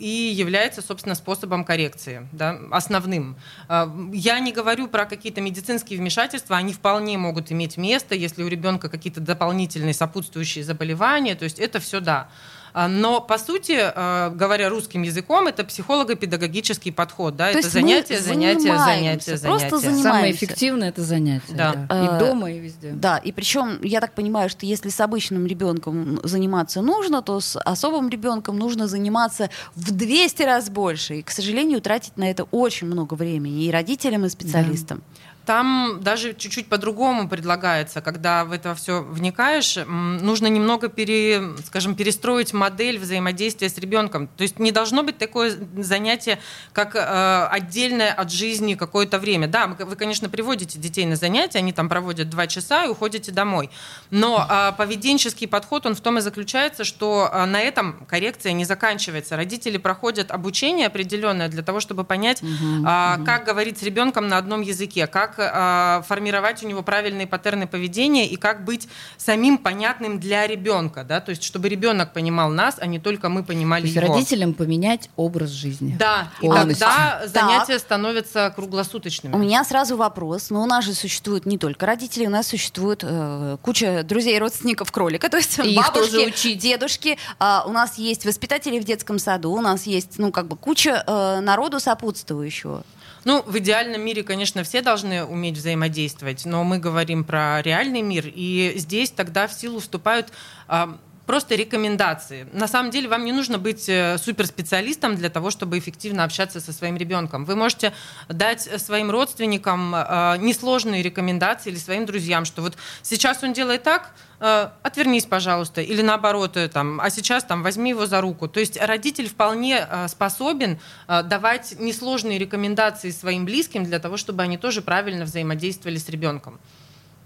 И 0.00 0.32
является, 0.34 0.80
собственно, 0.80 1.14
способом 1.14 1.64
коррекции, 1.64 2.26
да, 2.32 2.58
основным. 2.70 3.36
А, 3.68 3.92
Я 4.12 4.40
не 4.40 4.50
говорю 4.50 4.88
про 4.88 5.04
какие-то 5.04 5.42
медицинские 5.42 5.98
вмешательства, 5.98 6.56
они 6.56 6.72
вполне 6.72 7.18
могут 7.18 7.52
иметь 7.52 7.76
место, 7.76 8.14
если 8.14 8.42
у 8.42 8.48
ребенка 8.48 8.88
какие-то 8.88 9.20
дополнительные 9.20 9.94
сопутствующие 9.94 10.64
заболевания, 10.64 11.34
то 11.34 11.44
есть 11.44 11.58
это 11.58 11.80
все 11.80 12.00
да. 12.00 12.28
А, 12.72 12.88
Но, 12.88 13.20
по 13.20 13.38
сути, 13.38 13.76
э, 13.78 14.30
говоря 14.30 14.68
русским 14.68 15.02
языком, 15.02 15.46
это 15.46 15.64
психолого-педагогический 15.64 16.90
подход. 16.90 17.36
Да? 17.36 17.52
То 17.52 17.58
это 17.58 17.66
есть 17.66 17.74
мы 17.74 17.80
занятие, 17.80 18.18
занятие, 18.20 18.60
занимаемся, 18.60 19.36
занятие, 19.36 19.46
просто 19.46 19.78
занятие. 19.78 19.78
занимаемся. 19.78 20.02
Самое 20.02 20.32
эффективное 20.32 20.88
это 20.88 21.02
занятие. 21.02 21.54
Да. 21.54 21.74
да. 21.74 21.86
Э, 21.90 22.04
И 22.04 22.18
дома, 22.18 22.50
и 22.50 22.58
везде. 22.58 22.90
Да, 22.92 23.18
и 23.18 23.32
причем 23.32 23.82
я 23.82 24.00
так 24.00 24.14
понимаю, 24.14 24.48
что 24.48 24.66
если 24.66 24.88
с 24.88 25.00
обычным 25.00 25.46
ребенком 25.46 26.20
заниматься 26.24 26.82
нужно, 26.82 27.22
то 27.22 27.40
с 27.40 27.58
особым 27.60 28.08
ребенком 28.08 28.58
нужно 28.58 28.86
заниматься 28.86 29.50
в 29.74 29.92
200 29.92 30.42
раз 30.42 30.70
больше. 30.70 31.16
И, 31.16 31.22
к 31.22 31.30
сожалению, 31.30 31.80
тратить 31.80 32.16
на 32.16 32.30
это 32.30 32.44
очень 32.44 32.86
много 32.86 33.14
времени 33.14 33.64
и 33.64 33.70
родителям, 33.70 34.24
и 34.24 34.28
специалистам. 34.28 35.02
Там 35.50 35.98
даже 36.00 36.32
чуть-чуть 36.32 36.68
по-другому 36.68 37.28
предлагается, 37.28 38.00
когда 38.00 38.44
в 38.44 38.52
это 38.52 38.76
все 38.76 39.02
вникаешь, 39.02 39.78
нужно 39.84 40.46
немного 40.46 40.88
пере, 40.88 41.42
скажем, 41.66 41.96
перестроить 41.96 42.52
модель 42.52 43.00
взаимодействия 43.00 43.68
с 43.68 43.76
ребенком. 43.76 44.28
То 44.28 44.44
есть 44.44 44.60
не 44.60 44.70
должно 44.70 45.02
быть 45.02 45.18
такое 45.18 45.52
занятие, 45.76 46.38
как 46.72 46.94
э, 46.94 47.48
отдельное 47.50 48.12
от 48.12 48.30
жизни 48.30 48.74
какое-то 48.74 49.18
время. 49.18 49.48
Да, 49.48 49.66
вы, 49.66 49.96
конечно, 49.96 50.28
приводите 50.28 50.78
детей 50.78 51.04
на 51.04 51.16
занятия, 51.16 51.58
они 51.58 51.72
там 51.72 51.88
проводят 51.88 52.30
два 52.30 52.46
часа 52.46 52.84
и 52.84 52.88
уходите 52.88 53.32
домой. 53.32 53.70
Но 54.10 54.46
э, 54.48 54.70
поведенческий 54.78 55.48
подход, 55.48 55.84
он 55.84 55.96
в 55.96 56.00
том 56.00 56.18
и 56.18 56.20
заключается, 56.20 56.84
что 56.84 57.28
э, 57.32 57.44
на 57.46 57.60
этом 57.60 58.06
коррекция 58.06 58.52
не 58.52 58.64
заканчивается. 58.64 59.36
Родители 59.36 59.78
проходят 59.78 60.30
обучение 60.30 60.86
определенное 60.86 61.48
для 61.48 61.64
того, 61.64 61.80
чтобы 61.80 62.04
понять, 62.04 62.40
угу, 62.40 62.50
э, 62.50 63.16
угу. 63.16 63.24
как 63.24 63.46
говорить 63.46 63.78
с 63.78 63.82
ребенком 63.82 64.28
на 64.28 64.38
одном 64.38 64.60
языке, 64.60 65.08
как 65.08 65.39
э, 65.42 66.02
формировать 66.06 66.62
у 66.62 66.68
него 66.68 66.82
правильные 66.82 67.26
паттерны 67.26 67.66
поведения 67.66 68.26
и 68.26 68.36
как 68.36 68.64
быть 68.64 68.88
самим 69.16 69.58
понятным 69.58 70.18
для 70.20 70.46
ребенка, 70.46 71.04
да, 71.04 71.20
то 71.20 71.30
есть 71.30 71.42
чтобы 71.42 71.68
ребенок 71.68 72.12
понимал 72.12 72.50
нас, 72.50 72.76
а 72.78 72.86
не 72.86 72.98
только 72.98 73.28
мы 73.28 73.42
понимали 73.42 73.82
то 73.82 73.86
есть 73.86 73.96
его. 73.96 74.14
родителям 74.14 74.54
поменять 74.54 75.10
образ 75.16 75.50
жизни. 75.50 75.96
Да, 75.98 76.28
полностью. 76.40 76.72
и 76.72 76.74
тогда 76.74 77.22
занятия 77.26 77.74
так. 77.74 77.80
становятся 77.80 78.52
круглосуточными. 78.54 79.34
У 79.34 79.38
меня 79.38 79.64
сразу 79.64 79.96
вопрос, 79.96 80.50
но 80.50 80.62
у 80.62 80.66
нас 80.66 80.84
же 80.84 80.94
существует 80.94 81.46
не 81.46 81.58
только 81.58 81.86
родители, 81.86 82.26
у 82.26 82.30
нас 82.30 82.48
существует 82.48 83.00
э, 83.02 83.56
куча 83.62 84.02
друзей 84.02 84.36
и 84.36 84.38
родственников 84.38 84.92
кролика, 84.92 85.28
то 85.30 85.36
есть 85.36 85.58
и 85.58 85.76
бабушки, 85.76 86.54
дедушки, 86.54 87.18
э, 87.38 87.58
у 87.66 87.72
нас 87.72 87.98
есть 87.98 88.24
воспитатели 88.24 88.78
в 88.78 88.84
детском 88.84 89.18
саду, 89.18 89.52
у 89.52 89.60
нас 89.60 89.86
есть, 89.86 90.18
ну, 90.18 90.32
как 90.32 90.46
бы 90.46 90.56
куча 90.56 91.02
э, 91.06 91.40
народу 91.40 91.80
сопутствующего. 91.80 92.84
Ну, 93.24 93.42
в 93.42 93.58
идеальном 93.58 94.02
мире, 94.02 94.22
конечно, 94.22 94.62
все 94.64 94.82
должны 94.82 95.24
уметь 95.24 95.56
взаимодействовать, 95.56 96.44
но 96.44 96.64
мы 96.64 96.78
говорим 96.78 97.24
про 97.24 97.60
реальный 97.62 98.02
мир, 98.02 98.24
и 98.26 98.74
здесь 98.76 99.10
тогда 99.10 99.46
в 99.46 99.52
силу 99.52 99.80
вступают 99.80 100.32
а, 100.68 100.98
просто 101.30 101.54
рекомендации. 101.54 102.48
На 102.52 102.66
самом 102.66 102.90
деле 102.90 103.08
вам 103.08 103.24
не 103.24 103.30
нужно 103.30 103.56
быть 103.56 103.88
э, 103.88 104.18
суперспециалистом 104.18 105.14
для 105.14 105.30
того, 105.30 105.50
чтобы 105.50 105.78
эффективно 105.78 106.24
общаться 106.24 106.60
со 106.60 106.72
своим 106.72 106.96
ребенком. 106.96 107.44
Вы 107.44 107.54
можете 107.54 107.92
дать 108.28 108.62
своим 108.80 109.12
родственникам 109.12 109.94
э, 109.94 110.38
несложные 110.38 111.02
рекомендации 111.02 111.70
или 111.70 111.78
своим 111.78 112.04
друзьям, 112.04 112.44
что 112.44 112.62
вот 112.62 112.76
сейчас 113.02 113.44
он 113.44 113.52
делает 113.52 113.84
так, 113.84 114.12
отвернись, 114.40 115.26
пожалуйста, 115.26 115.82
или 115.82 116.02
наоборот, 116.02 116.56
там, 116.72 117.00
а 117.00 117.10
сейчас 117.10 117.44
там 117.44 117.62
возьми 117.62 117.90
его 117.90 118.06
за 118.06 118.20
руку. 118.20 118.48
То 118.48 118.58
есть 118.58 118.80
родитель 118.80 119.28
вполне 119.28 119.86
способен 120.08 120.78
давать 121.06 121.78
несложные 121.78 122.38
рекомендации 122.38 123.10
своим 123.10 123.44
близким 123.44 123.84
для 123.84 123.98
того, 123.98 124.16
чтобы 124.16 124.42
они 124.42 124.56
тоже 124.56 124.82
правильно 124.82 125.24
взаимодействовали 125.24 125.98
с 125.98 126.08
ребенком. 126.08 126.58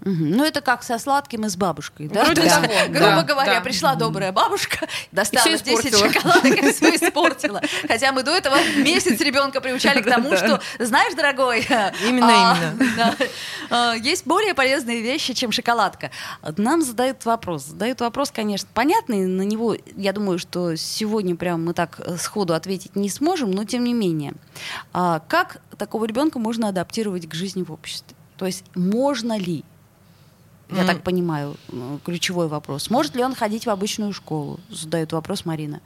Угу. 0.01 0.13
Ну, 0.13 0.43
это 0.43 0.61
как 0.61 0.83
со 0.83 0.99
сладким 0.99 1.45
и 1.45 1.49
с 1.49 1.55
бабушкой, 1.57 2.07
да? 2.07 2.25
Вроде 2.25 2.43
да. 2.43 2.61
того. 2.61 2.73
Грубо 2.89 2.99
да, 2.99 3.23
говоря, 3.23 3.55
да. 3.55 3.61
пришла 3.61 3.95
добрая 3.95 4.31
бабушка, 4.31 4.87
достала 5.11 5.57
10 5.57 5.97
шоколадок 5.97 6.45
и 6.45 6.71
все 6.71 6.95
испортила. 6.95 7.61
Хотя 7.87 8.11
мы 8.11 8.21
до 8.21 8.35
этого 8.35 8.55
месяц 8.77 9.19
ребенка 9.21 9.61
приучали 9.61 10.01
к 10.01 10.05
тому, 10.05 10.35
что, 10.37 10.61
знаешь, 10.79 11.15
дорогой... 11.15 11.65
Именно, 12.07 12.51
а, 12.51 12.57
именно. 12.73 13.15
А, 13.71 13.93
есть 13.95 14.27
более 14.27 14.53
полезные 14.53 15.01
вещи, 15.01 15.33
чем 15.33 15.51
шоколадка. 15.51 16.11
Нам 16.55 16.83
задают 16.83 17.25
вопрос. 17.25 17.65
Задают 17.65 17.99
вопрос, 18.01 18.29
конечно, 18.29 18.69
понятный. 18.73 19.25
На 19.25 19.41
него, 19.41 19.75
я 19.95 20.13
думаю, 20.13 20.37
что 20.37 20.75
сегодня 20.75 21.35
прям 21.35 21.65
мы 21.65 21.73
так 21.73 21.99
э, 21.99 22.17
сходу 22.17 22.53
ответить 22.53 22.95
не 22.95 23.09
сможем, 23.09 23.49
но 23.49 23.63
тем 23.63 23.83
не 23.83 23.93
менее. 23.93 24.33
А 24.93 25.19
как 25.27 25.57
такого 25.79 26.05
ребенка 26.05 26.37
можно 26.37 26.67
адаптировать 26.67 27.27
к 27.27 27.33
жизни 27.33 27.63
в 27.63 27.71
обществе? 27.71 28.15
То 28.37 28.45
есть 28.45 28.63
можно 28.75 29.37
ли 29.37 29.63
я 30.69 30.83
mm. 30.83 30.85
так 30.85 31.03
понимаю, 31.03 31.55
ключевой 32.03 32.47
вопрос. 32.47 32.89
Может 32.89 33.15
ли 33.15 33.23
он 33.23 33.35
ходить 33.35 33.65
в 33.65 33.69
обычную 33.69 34.13
школу? 34.13 34.59
Задает 34.69 35.11
вопрос 35.11 35.45
Марина. 35.45 35.81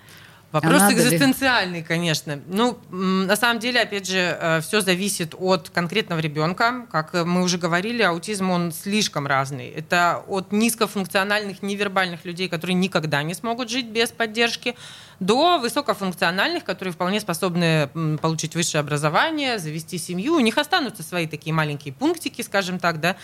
Вопрос 0.51 0.81
а 0.81 0.91
экзистенциальный, 0.91 1.79
ли? 1.79 1.83
конечно. 1.83 2.39
Ну, 2.47 2.79
на 2.89 3.35
самом 3.35 3.59
деле, 3.59 3.81
опять 3.81 4.07
же, 4.07 4.17
э, 4.17 4.61
все 4.61 4.81
зависит 4.81 5.35
от 5.37 5.69
конкретного 5.69 6.19
ребенка. 6.19 6.87
Как 6.91 7.13
мы 7.13 7.43
уже 7.43 7.59
говорили, 7.59 8.01
аутизм, 8.01 8.49
он 8.49 8.71
слишком 8.71 9.27
разный. 9.27 9.67
Это 9.67 10.23
от 10.27 10.51
низкофункциональных, 10.51 11.61
невербальных 11.61 12.25
людей, 12.25 12.49
которые 12.49 12.73
никогда 12.73 13.21
не 13.21 13.35
смогут 13.35 13.69
жить 13.69 13.87
без 13.87 14.09
поддержки, 14.09 14.75
до 15.19 15.59
высокофункциональных, 15.59 16.63
которые 16.63 16.93
вполне 16.93 17.19
способны 17.19 17.89
получить 18.19 18.55
высшее 18.55 18.79
образование, 18.79 19.59
завести 19.59 19.99
семью. 19.99 20.35
У 20.35 20.39
них 20.39 20.57
останутся 20.57 21.03
свои 21.03 21.27
такие 21.27 21.53
маленькие 21.53 21.93
пунктики, 21.93 22.41
скажем 22.41 22.79
так, 22.79 22.99
да, 22.99 23.17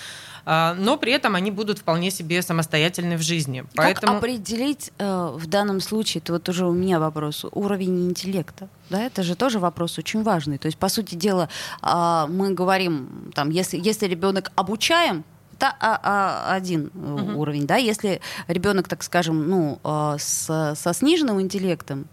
но 0.45 0.97
при 0.97 1.11
этом 1.11 1.35
они 1.35 1.51
будут 1.51 1.79
вполне 1.79 2.11
себе 2.11 2.41
самостоятельны 2.41 3.17
в 3.17 3.21
жизни. 3.21 3.61
Как 3.61 3.75
Поэтому... 3.75 4.17
определить 4.17 4.91
э, 4.97 5.31
в 5.33 5.47
данном 5.47 5.81
случае, 5.81 6.21
это 6.21 6.33
вот 6.33 6.47
уже 6.49 6.65
у 6.67 6.71
меня 6.71 6.99
вопрос, 6.99 7.45
уровень 7.51 8.09
интеллекта? 8.09 8.69
Да, 8.89 9.01
это 9.01 9.23
же 9.23 9.35
тоже 9.35 9.59
вопрос 9.59 9.97
очень 9.97 10.23
важный. 10.23 10.57
То 10.57 10.67
есть, 10.67 10.77
по 10.77 10.89
сути 10.89 11.15
дела, 11.15 11.49
э, 11.81 12.25
мы 12.29 12.53
говорим, 12.53 13.31
там, 13.33 13.49
если, 13.49 13.77
если 13.77 14.05
ребенок 14.07 14.51
обучаем, 14.55 15.23
это 15.57 15.73
а, 15.79 15.99
а, 16.03 16.53
один 16.53 16.91
угу. 16.93 17.39
уровень, 17.39 17.65
да, 17.65 17.77
если 17.77 18.19
ребенок, 18.47 18.87
так 18.87 19.03
скажем, 19.03 19.49
ну, 19.49 19.79
э, 19.83 20.17
с, 20.19 20.75
со 20.75 20.93
сниженным 20.93 21.41
интеллектом, 21.41 22.07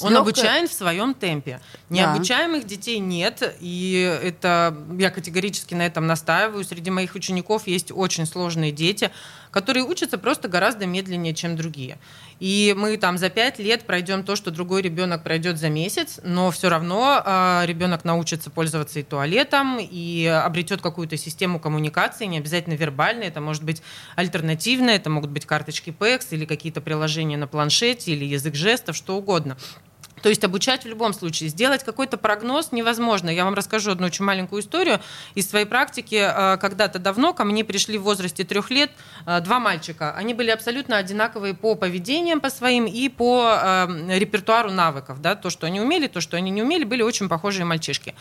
он 0.00 0.12
легкой... 0.12 0.20
обучаем 0.20 0.68
в 0.68 0.72
своем 0.72 1.14
темпе. 1.14 1.60
Необучаемых 1.90 2.62
да. 2.62 2.68
детей 2.68 2.98
нет, 2.98 3.56
и 3.60 4.18
это 4.22 4.76
я 4.98 5.10
категорически 5.10 5.74
на 5.74 5.86
этом 5.86 6.06
настаиваю. 6.06 6.64
Среди 6.64 6.90
моих 6.90 7.14
учеников 7.14 7.66
есть 7.66 7.90
очень 7.92 8.26
сложные 8.26 8.72
дети, 8.72 9.10
которые 9.50 9.84
учатся 9.84 10.18
просто 10.18 10.48
гораздо 10.48 10.86
медленнее, 10.86 11.34
чем 11.34 11.56
другие. 11.56 11.98
И 12.40 12.74
мы 12.78 12.96
там 12.96 13.18
за 13.18 13.30
пять 13.30 13.58
лет 13.58 13.84
пройдем 13.84 14.22
то, 14.22 14.36
что 14.36 14.50
другой 14.50 14.82
ребенок 14.82 15.24
пройдет 15.24 15.58
за 15.58 15.70
месяц, 15.70 16.20
но 16.22 16.50
все 16.50 16.68
равно 16.68 17.20
э, 17.24 17.62
ребенок 17.66 18.04
научится 18.04 18.50
пользоваться 18.50 19.00
и 19.00 19.02
туалетом, 19.02 19.78
и 19.80 20.24
обретет 20.26 20.80
какую-то 20.80 21.16
систему 21.16 21.58
коммуникации, 21.58 22.26
не 22.26 22.38
обязательно 22.38 22.74
вербальной, 22.74 23.26
это 23.26 23.40
может 23.40 23.64
быть 23.64 23.82
альтернативное, 24.14 24.96
это 24.96 25.10
могут 25.10 25.30
быть 25.30 25.46
карточки 25.46 25.90
PEX 25.90 26.28
или 26.30 26.44
какие-то 26.44 26.80
приложения 26.80 27.36
на 27.36 27.48
планшете, 27.48 28.12
или 28.12 28.24
язык 28.24 28.54
жестов, 28.54 28.94
что 28.94 29.16
угодно. 29.16 29.56
То 30.22 30.28
есть 30.28 30.44
обучать 30.44 30.84
в 30.84 30.88
любом 30.88 31.12
случае. 31.12 31.48
Сделать 31.48 31.84
какой-то 31.84 32.16
прогноз 32.16 32.72
невозможно. 32.72 33.30
Я 33.30 33.44
вам 33.44 33.54
расскажу 33.54 33.90
одну 33.90 34.06
очень 34.06 34.24
маленькую 34.24 34.62
историю 34.62 35.00
из 35.34 35.48
своей 35.48 35.66
практики. 35.66 36.16
Э, 36.16 36.56
когда-то 36.58 36.98
давно 36.98 37.34
ко 37.34 37.44
мне 37.44 37.64
пришли 37.64 37.98
в 37.98 38.02
возрасте 38.02 38.44
трех 38.44 38.70
лет 38.70 38.90
э, 39.26 39.40
два 39.40 39.58
мальчика. 39.58 40.14
Они 40.14 40.34
были 40.34 40.50
абсолютно 40.50 40.96
одинаковые 40.96 41.54
по 41.54 41.74
поведениям 41.74 42.40
по 42.40 42.50
своим 42.50 42.86
и 42.86 43.08
по 43.08 43.58
э, 43.60 44.18
репертуару 44.18 44.70
навыков. 44.70 45.20
Да? 45.20 45.34
То, 45.34 45.50
что 45.50 45.66
они 45.66 45.80
умели, 45.80 46.06
то, 46.06 46.20
что 46.20 46.36
они 46.36 46.50
не 46.50 46.62
умели, 46.62 46.84
были 46.84 47.02
очень 47.02 47.28
похожие 47.28 47.64
мальчишки. 47.64 48.14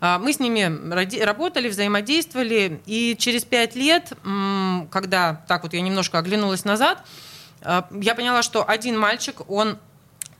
Мы 0.00 0.32
с 0.32 0.40
ними 0.40 1.22
работали, 1.22 1.68
взаимодействовали, 1.68 2.82
и 2.86 3.14
через 3.16 3.44
пять 3.44 3.76
лет, 3.76 4.12
когда 4.90 5.44
так 5.46 5.62
вот 5.62 5.74
я 5.74 5.80
немножко 5.80 6.18
оглянулась 6.18 6.64
назад, 6.64 7.04
я 7.64 8.14
поняла, 8.16 8.42
что 8.42 8.68
один 8.68 8.98
мальчик, 8.98 9.48
он 9.48 9.78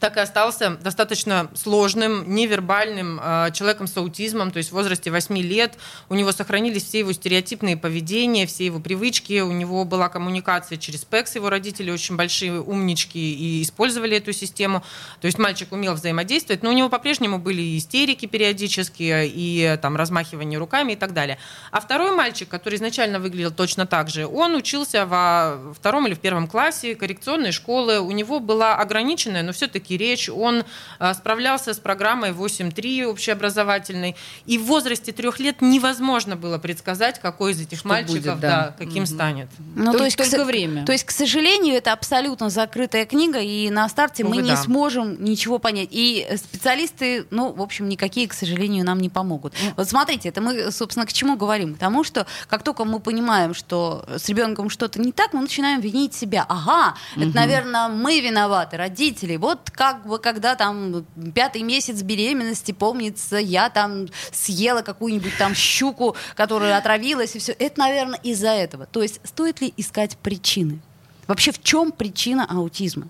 так 0.02 0.16
и 0.16 0.20
остался 0.20 0.70
достаточно 0.70 1.48
сложным, 1.54 2.34
невербальным 2.34 3.20
э, 3.22 3.50
человеком 3.52 3.86
с 3.86 3.96
аутизмом, 3.96 4.50
то 4.50 4.56
есть 4.56 4.70
в 4.70 4.72
возрасте 4.72 5.12
8 5.12 5.38
лет. 5.38 5.78
У 6.08 6.16
него 6.16 6.32
сохранились 6.32 6.84
все 6.84 6.98
его 6.98 7.12
стереотипные 7.12 7.76
поведения, 7.76 8.48
все 8.48 8.66
его 8.66 8.80
привычки, 8.80 9.38
у 9.38 9.52
него 9.52 9.84
была 9.84 10.08
коммуникация 10.08 10.76
через 10.76 11.04
ПЭКС, 11.04 11.36
его 11.36 11.50
родители 11.50 11.92
очень 11.92 12.16
большие 12.16 12.60
умнички 12.60 13.16
и 13.16 13.62
использовали 13.62 14.16
эту 14.16 14.32
систему. 14.32 14.82
То 15.20 15.26
есть 15.26 15.38
мальчик 15.38 15.70
умел 15.70 15.94
взаимодействовать, 15.94 16.64
но 16.64 16.70
у 16.70 16.72
него 16.72 16.88
по-прежнему 16.88 17.38
были 17.38 17.78
истерики 17.78 18.26
периодические, 18.26 19.30
и 19.32 19.78
там 19.80 19.94
размахивание 19.94 20.58
руками 20.58 20.94
и 20.94 20.96
так 20.96 21.12
далее. 21.14 21.38
А 21.70 21.80
второй 21.80 22.10
мальчик, 22.10 22.48
который 22.48 22.74
изначально 22.74 23.20
выглядел 23.20 23.52
точно 23.52 23.86
так 23.86 24.10
же, 24.10 24.26
он 24.26 24.56
учился 24.56 25.06
во 25.06 25.72
втором 25.78 26.08
или 26.08 26.14
в 26.14 26.18
первом 26.18 26.48
классе 26.48 26.96
коррекционной 26.96 27.52
школы, 27.52 28.00
у 28.00 28.10
него 28.10 28.40
была 28.40 28.74
ограниченная, 28.74 29.44
но 29.44 29.52
все-таки 29.52 29.91
русский 29.92 29.96
речь, 29.96 30.28
он 30.28 30.64
а, 30.98 31.14
справлялся 31.14 31.74
с 31.74 31.78
программой 31.78 32.30
8.3 32.30 33.04
общеобразовательной. 33.04 34.16
И 34.46 34.58
в 34.58 34.64
возрасте 34.64 35.12
трех 35.12 35.40
лет 35.40 35.60
невозможно 35.60 36.36
было 36.36 36.58
предсказать, 36.58 37.20
какой 37.20 37.52
из 37.52 37.60
этих 37.60 37.80
Что 37.80 37.88
мальчиков 37.88 38.16
будет, 38.16 38.40
да. 38.40 38.50
Да, 38.50 38.74
каким 38.78 39.04
угу. 39.04 39.06
станет. 39.06 39.48
Ну, 39.74 39.92
то, 39.92 39.98
то 39.98 40.04
есть 40.04 40.16
только 40.16 40.44
к, 40.44 40.46
время. 40.46 40.84
То 40.84 40.92
есть, 40.92 41.04
к 41.04 41.10
сожалению, 41.10 41.74
это 41.74 41.92
абсолютно 41.92 42.50
закрытая 42.50 43.06
книга, 43.06 43.40
и 43.40 43.70
на 43.70 43.88
старте 43.88 44.24
Увы, 44.24 44.36
мы 44.36 44.42
не 44.42 44.50
да. 44.50 44.56
сможем 44.56 45.22
ничего 45.22 45.58
понять. 45.58 45.88
И 45.90 46.26
специалисты, 46.36 47.26
ну, 47.30 47.52
в 47.52 47.60
общем, 47.60 47.88
никакие, 47.88 48.28
к 48.28 48.32
сожалению, 48.34 48.84
нам 48.84 49.00
не 49.00 49.08
помогут. 49.08 49.54
Ну. 49.62 49.72
Вот 49.76 49.88
смотрите, 49.88 50.28
это 50.28 50.40
мы, 50.40 50.70
собственно, 50.70 51.06
к 51.06 51.12
чему 51.12 51.36
говорим? 51.36 51.74
К 51.74 51.78
тому, 51.78 52.04
что 52.04 52.26
как 52.48 52.62
только 52.62 52.84
мы 52.84 53.00
понимаем, 53.00 53.54
что 53.54 54.04
с 54.08 54.28
ребенком 54.28 54.70
что-то 54.70 55.00
не 55.00 55.12
так, 55.12 55.32
мы 55.32 55.40
начинаем 55.40 55.80
винить 55.80 56.14
себя. 56.14 56.44
Ага, 56.48 56.94
угу. 57.16 57.24
это, 57.24 57.36
наверное, 57.36 57.88
мы 57.88 58.20
виноваты, 58.20 58.76
родители. 58.76 59.36
Вот 59.36 59.70
как 59.82 60.06
бы, 60.06 60.20
когда 60.20 60.54
там 60.54 61.04
пятый 61.34 61.62
месяц 61.62 62.02
беременности, 62.02 62.70
помнится, 62.70 63.36
я 63.36 63.68
там 63.68 64.06
съела 64.30 64.82
какую-нибудь 64.82 65.36
там 65.36 65.56
щуку, 65.56 66.14
которая 66.36 66.78
отравилась, 66.78 67.34
и 67.34 67.40
все. 67.40 67.50
Это, 67.58 67.80
наверное, 67.80 68.20
из-за 68.22 68.50
этого. 68.50 68.86
То 68.86 69.02
есть 69.02 69.20
стоит 69.24 69.60
ли 69.60 69.74
искать 69.76 70.16
причины? 70.18 70.78
Вообще, 71.26 71.50
в 71.50 71.60
чем 71.60 71.90
причина 71.90 72.46
аутизма? 72.48 73.08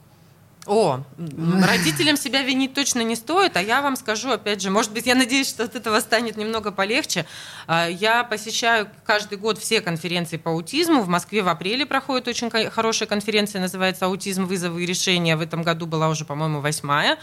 О, 0.67 1.03
родителям 1.19 2.17
себя 2.17 2.43
винить 2.43 2.73
точно 2.73 3.01
не 3.01 3.17
стоит, 3.17 3.57
а 3.57 3.63
я 3.63 3.83
вам 3.83 3.97
скажу, 3.97 4.31
опять 4.31 4.63
же, 4.63 4.71
может 4.71 4.93
быть, 4.93 5.07
я 5.07 5.17
надеюсь, 5.17 5.49
что 5.49 5.65
от 5.65 5.75
этого 5.75 5.99
станет 5.99 6.37
немного 6.37 6.71
полегче. 6.71 7.27
А, 7.67 7.89
я 7.89 8.23
посещаю 8.23 8.89
каждый 9.05 9.39
год 9.39 9.59
все 9.59 9.81
конференции 9.81 10.37
по 10.37 10.53
аутизму. 10.53 11.03
В 11.03 11.09
Москве 11.09 11.43
в 11.43 11.49
апреле 11.49 11.85
проходит 11.85 12.29
очень 12.29 12.49
хорошая 12.71 13.09
конференция, 13.09 13.61
называется 13.61 14.07
«Аутизм. 14.07 14.47
Вызовы 14.47 14.85
и 14.85 14.87
решения». 14.87 15.37
В 15.37 15.41
этом 15.41 15.63
году 15.63 15.87
была 15.87 16.09
уже, 16.09 16.25
по-моему, 16.25 16.61
восьмая. 16.61 17.19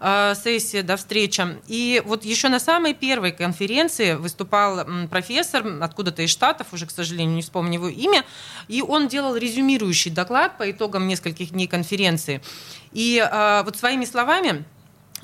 Э, 0.00 0.34
сессия, 0.42 0.82
да, 0.82 0.96
встреча. 0.96 1.56
И 1.66 2.02
вот 2.04 2.24
еще 2.24 2.48
на 2.48 2.60
самой 2.60 2.94
первой 2.94 3.32
конференции 3.32 4.14
выступал 4.14 4.84
профессор 5.08 5.64
откуда-то 5.80 6.22
из 6.22 6.30
Штатов, 6.30 6.68
уже, 6.72 6.86
к 6.86 6.90
сожалению, 6.90 7.36
не 7.36 7.42
вспомню 7.42 7.74
его 7.74 7.88
имя, 7.88 8.24
и 8.68 8.82
он 8.82 9.08
делал 9.08 9.36
резюмирующий 9.36 10.10
доклад 10.10 10.58
по 10.58 10.70
итогам 10.70 11.06
нескольких 11.06 11.50
дней 11.50 11.66
конференции. 11.66 12.42
И 12.92 13.18
э, 13.18 13.62
вот 13.64 13.76
своими 13.76 14.04
словами 14.04 14.64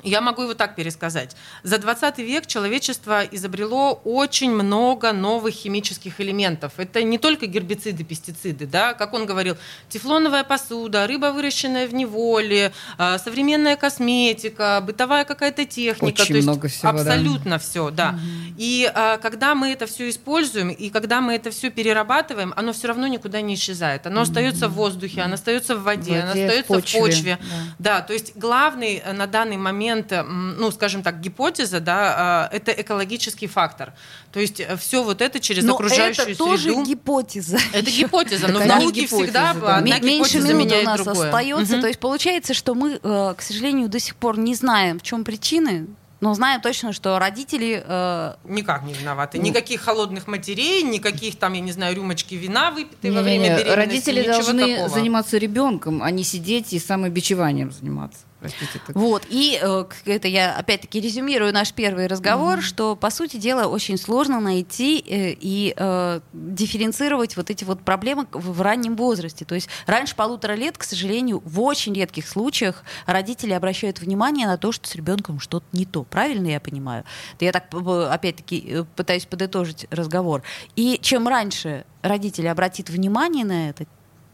я 0.03 0.21
могу 0.21 0.43
его 0.43 0.53
так 0.53 0.75
пересказать. 0.75 1.35
За 1.63 1.77
20 1.77 2.19
век 2.19 2.47
человечество 2.47 3.23
изобрело 3.23 4.01
очень 4.03 4.51
много 4.51 5.11
новых 5.11 5.53
химических 5.53 6.19
элементов. 6.19 6.73
Это 6.77 7.03
не 7.03 7.17
только 7.17 7.45
гербициды, 7.45 8.03
пестициды, 8.03 8.65
да, 8.65 8.93
как 8.93 9.13
он 9.13 9.25
говорил, 9.25 9.57
тефлоновая 9.89 10.43
посуда, 10.43 11.07
рыба, 11.07 11.31
выращенная 11.31 11.87
в 11.87 11.93
неволе, 11.93 12.71
а, 12.97 13.17
современная 13.19 13.75
косметика, 13.75 14.81
бытовая 14.85 15.25
какая-то 15.25 15.65
техника. 15.65 16.21
Очень 16.21 16.27
то 16.27 16.33
есть 16.33 16.47
много 16.47 16.67
всего, 16.67 16.89
абсолютно 16.89 17.51
да. 17.51 17.59
все, 17.59 17.89
да. 17.91 18.09
Угу. 18.09 18.55
И 18.57 18.91
а, 18.93 19.17
когда 19.17 19.55
мы 19.55 19.71
это 19.71 19.85
все 19.85 20.09
используем, 20.09 20.69
и 20.69 20.89
когда 20.89 21.21
мы 21.21 21.35
это 21.35 21.51
все 21.51 21.69
перерабатываем, 21.69 22.53
оно 22.55 22.73
все 22.73 22.87
равно 22.87 23.07
никуда 23.07 23.41
не 23.41 23.55
исчезает. 23.55 24.07
Оно 24.07 24.21
угу. 24.21 24.29
остается 24.29 24.67
в 24.67 24.73
воздухе, 24.73 25.21
оно 25.21 25.35
остается 25.35 25.75
в 25.75 25.83
воде, 25.83 26.01
в 26.01 26.07
воде 26.07 26.21
оно 26.21 26.31
остается 26.31 26.63
в 26.63 26.67
почве. 26.67 26.99
В 26.99 27.03
почве. 27.03 27.39
Да. 27.79 27.97
да, 27.97 28.01
то 28.01 28.13
есть 28.13 28.35
главный 28.35 29.01
э, 29.03 29.13
на 29.13 29.27
данный 29.27 29.57
момент 29.57 29.90
момент, 29.91 30.59
ну, 30.59 30.71
скажем 30.71 31.03
так, 31.03 31.19
гипотеза, 31.19 31.79
да, 31.79 32.15
а, 32.17 32.49
это 32.51 32.71
экологический 32.71 33.47
фактор. 33.47 33.93
То 34.31 34.39
есть 34.39 34.59
э, 34.59 34.75
все 34.77 35.03
вот 35.03 35.21
это 35.21 35.39
через 35.39 35.63
но 35.63 35.73
окружающую 35.73 36.27
это 36.29 36.37
тоже 36.37 36.63
среду. 36.63 36.83
гипотеза. 36.83 37.57
Это 37.73 37.89
гипотеза, 37.89 38.47
но 38.47 38.59
в 38.59 38.65
науке 38.65 39.07
всегда 39.07 39.51
одна 39.51 39.99
Меньше 39.99 40.39
минуты 40.39 40.81
у 40.81 40.83
нас 40.83 41.01
другое. 41.01 41.27
остается. 41.27 41.81
То 41.81 41.87
есть 41.87 41.99
получается, 41.99 42.53
что 42.53 42.75
мы, 42.75 42.99
э, 43.01 43.33
к 43.37 43.41
сожалению, 43.41 43.89
до 43.89 43.99
сих 43.99 44.15
пор 44.15 44.37
не 44.37 44.55
знаем, 44.55 44.99
в 44.99 45.03
чем 45.03 45.23
причины, 45.23 45.87
но 46.19 46.35
знаем 46.35 46.61
точно, 46.61 46.93
что 46.93 47.17
родители... 47.17 47.83
Э... 47.83 48.35
Никак 48.43 48.83
не 48.83 48.93
виноваты. 48.93 49.39
Никаких 49.39 49.81
холодных 49.81 50.27
матерей, 50.27 50.83
никаких 50.83 51.35
там, 51.37 51.53
я 51.53 51.61
не 51.61 51.71
знаю, 51.71 51.95
рюмочки 51.95 52.35
вина 52.35 52.69
выпитой 52.69 53.09
во 53.09 53.23
время 53.23 53.57
беременности. 53.57 53.75
Родители 53.75 54.23
должны 54.23 54.75
такого. 54.75 54.89
заниматься 54.89 55.37
ребенком, 55.39 56.03
а 56.03 56.11
не 56.11 56.23
сидеть 56.23 56.73
и 56.73 56.79
самобичеванием 56.79 57.71
заниматься. 57.71 58.19
Простите, 58.41 58.81
так. 58.87 58.95
Вот, 58.95 59.23
и 59.29 59.59
э, 59.61 59.85
это 60.05 60.27
я 60.27 60.55
опять-таки 60.55 60.99
резюмирую 60.99 61.53
наш 61.53 61.73
первый 61.73 62.07
разговор, 62.07 62.57
mm-hmm. 62.57 62.63
что, 62.63 62.95
по 62.95 63.11
сути 63.11 63.37
дела, 63.37 63.67
очень 63.67 63.99
сложно 63.99 64.39
найти 64.39 64.97
э, 64.97 65.35
и 65.39 65.75
э, 65.77 66.21
дифференцировать 66.33 67.37
вот 67.37 67.51
эти 67.51 67.63
вот 67.63 67.81
проблемы 67.81 68.25
в, 68.31 68.59
раннем 68.61 68.95
возрасте. 68.95 69.45
То 69.45 69.53
есть 69.53 69.69
раньше 69.85 70.15
полутора 70.15 70.53
лет, 70.53 70.75
к 70.75 70.83
сожалению, 70.83 71.43
в 71.45 71.61
очень 71.61 71.93
редких 71.93 72.27
случаях 72.27 72.83
родители 73.05 73.53
обращают 73.53 73.99
внимание 73.99 74.47
на 74.47 74.57
то, 74.57 74.71
что 74.71 74.87
с 74.87 74.95
ребенком 74.95 75.39
что-то 75.39 75.67
не 75.71 75.85
то. 75.85 76.03
Правильно 76.03 76.47
я 76.47 76.59
понимаю? 76.59 77.03
Я 77.39 77.51
так, 77.51 77.65
опять-таки, 77.71 78.65
э, 78.67 78.85
пытаюсь 78.95 79.27
подытожить 79.27 79.85
разговор. 79.91 80.41
И 80.75 80.97
чем 81.03 81.27
раньше 81.27 81.85
родители 82.01 82.47
обратит 82.47 82.89
внимание 82.89 83.45
на 83.45 83.69
это, 83.69 83.85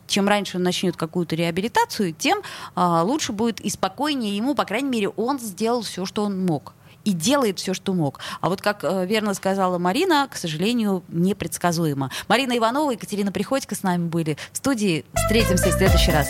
чем 0.08 0.28
раньше 0.28 0.58
он 0.58 0.64
начнет 0.64 0.96
какую-то 0.98 1.36
реабилитацию, 1.36 2.14
тем 2.14 2.42
а, 2.76 3.04
лучше 3.04 3.34
будет 3.34 3.60
и 3.60 3.70
спокойнее 3.70 4.36
ему, 4.36 4.56
по 4.56 4.66
крайней 4.66 4.90
мере, 4.90 5.10
он 5.10 5.40
сделал 5.40 5.82
все, 5.82 6.06
что 6.06 6.24
он 6.24 6.46
мог 6.46 6.74
и 7.08 7.14
делает 7.14 7.58
все, 7.58 7.74
что 7.74 7.94
мог. 7.94 8.20
А 8.42 8.50
вот, 8.50 8.62
как 8.62 8.84
э, 8.84 9.06
верно 9.06 9.34
сказала 9.34 9.78
Марина, 9.78 10.28
к 10.30 10.36
сожалению, 10.36 11.04
непредсказуемо. 11.08 12.12
Марина 12.28 12.58
Иванова 12.58 12.92
и 12.92 12.96
Екатерина 12.96 13.32
Приходько 13.32 13.76
с 13.76 13.84
нами 13.84 14.10
были 14.10 14.36
в 14.52 14.58
студии. 14.58 15.06
Встретимся 15.14 15.70
в 15.70 15.72
следующий 15.72 16.12
раз. 16.12 16.30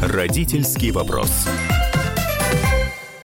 Родительский 0.00 0.90
вопрос. 0.90 1.46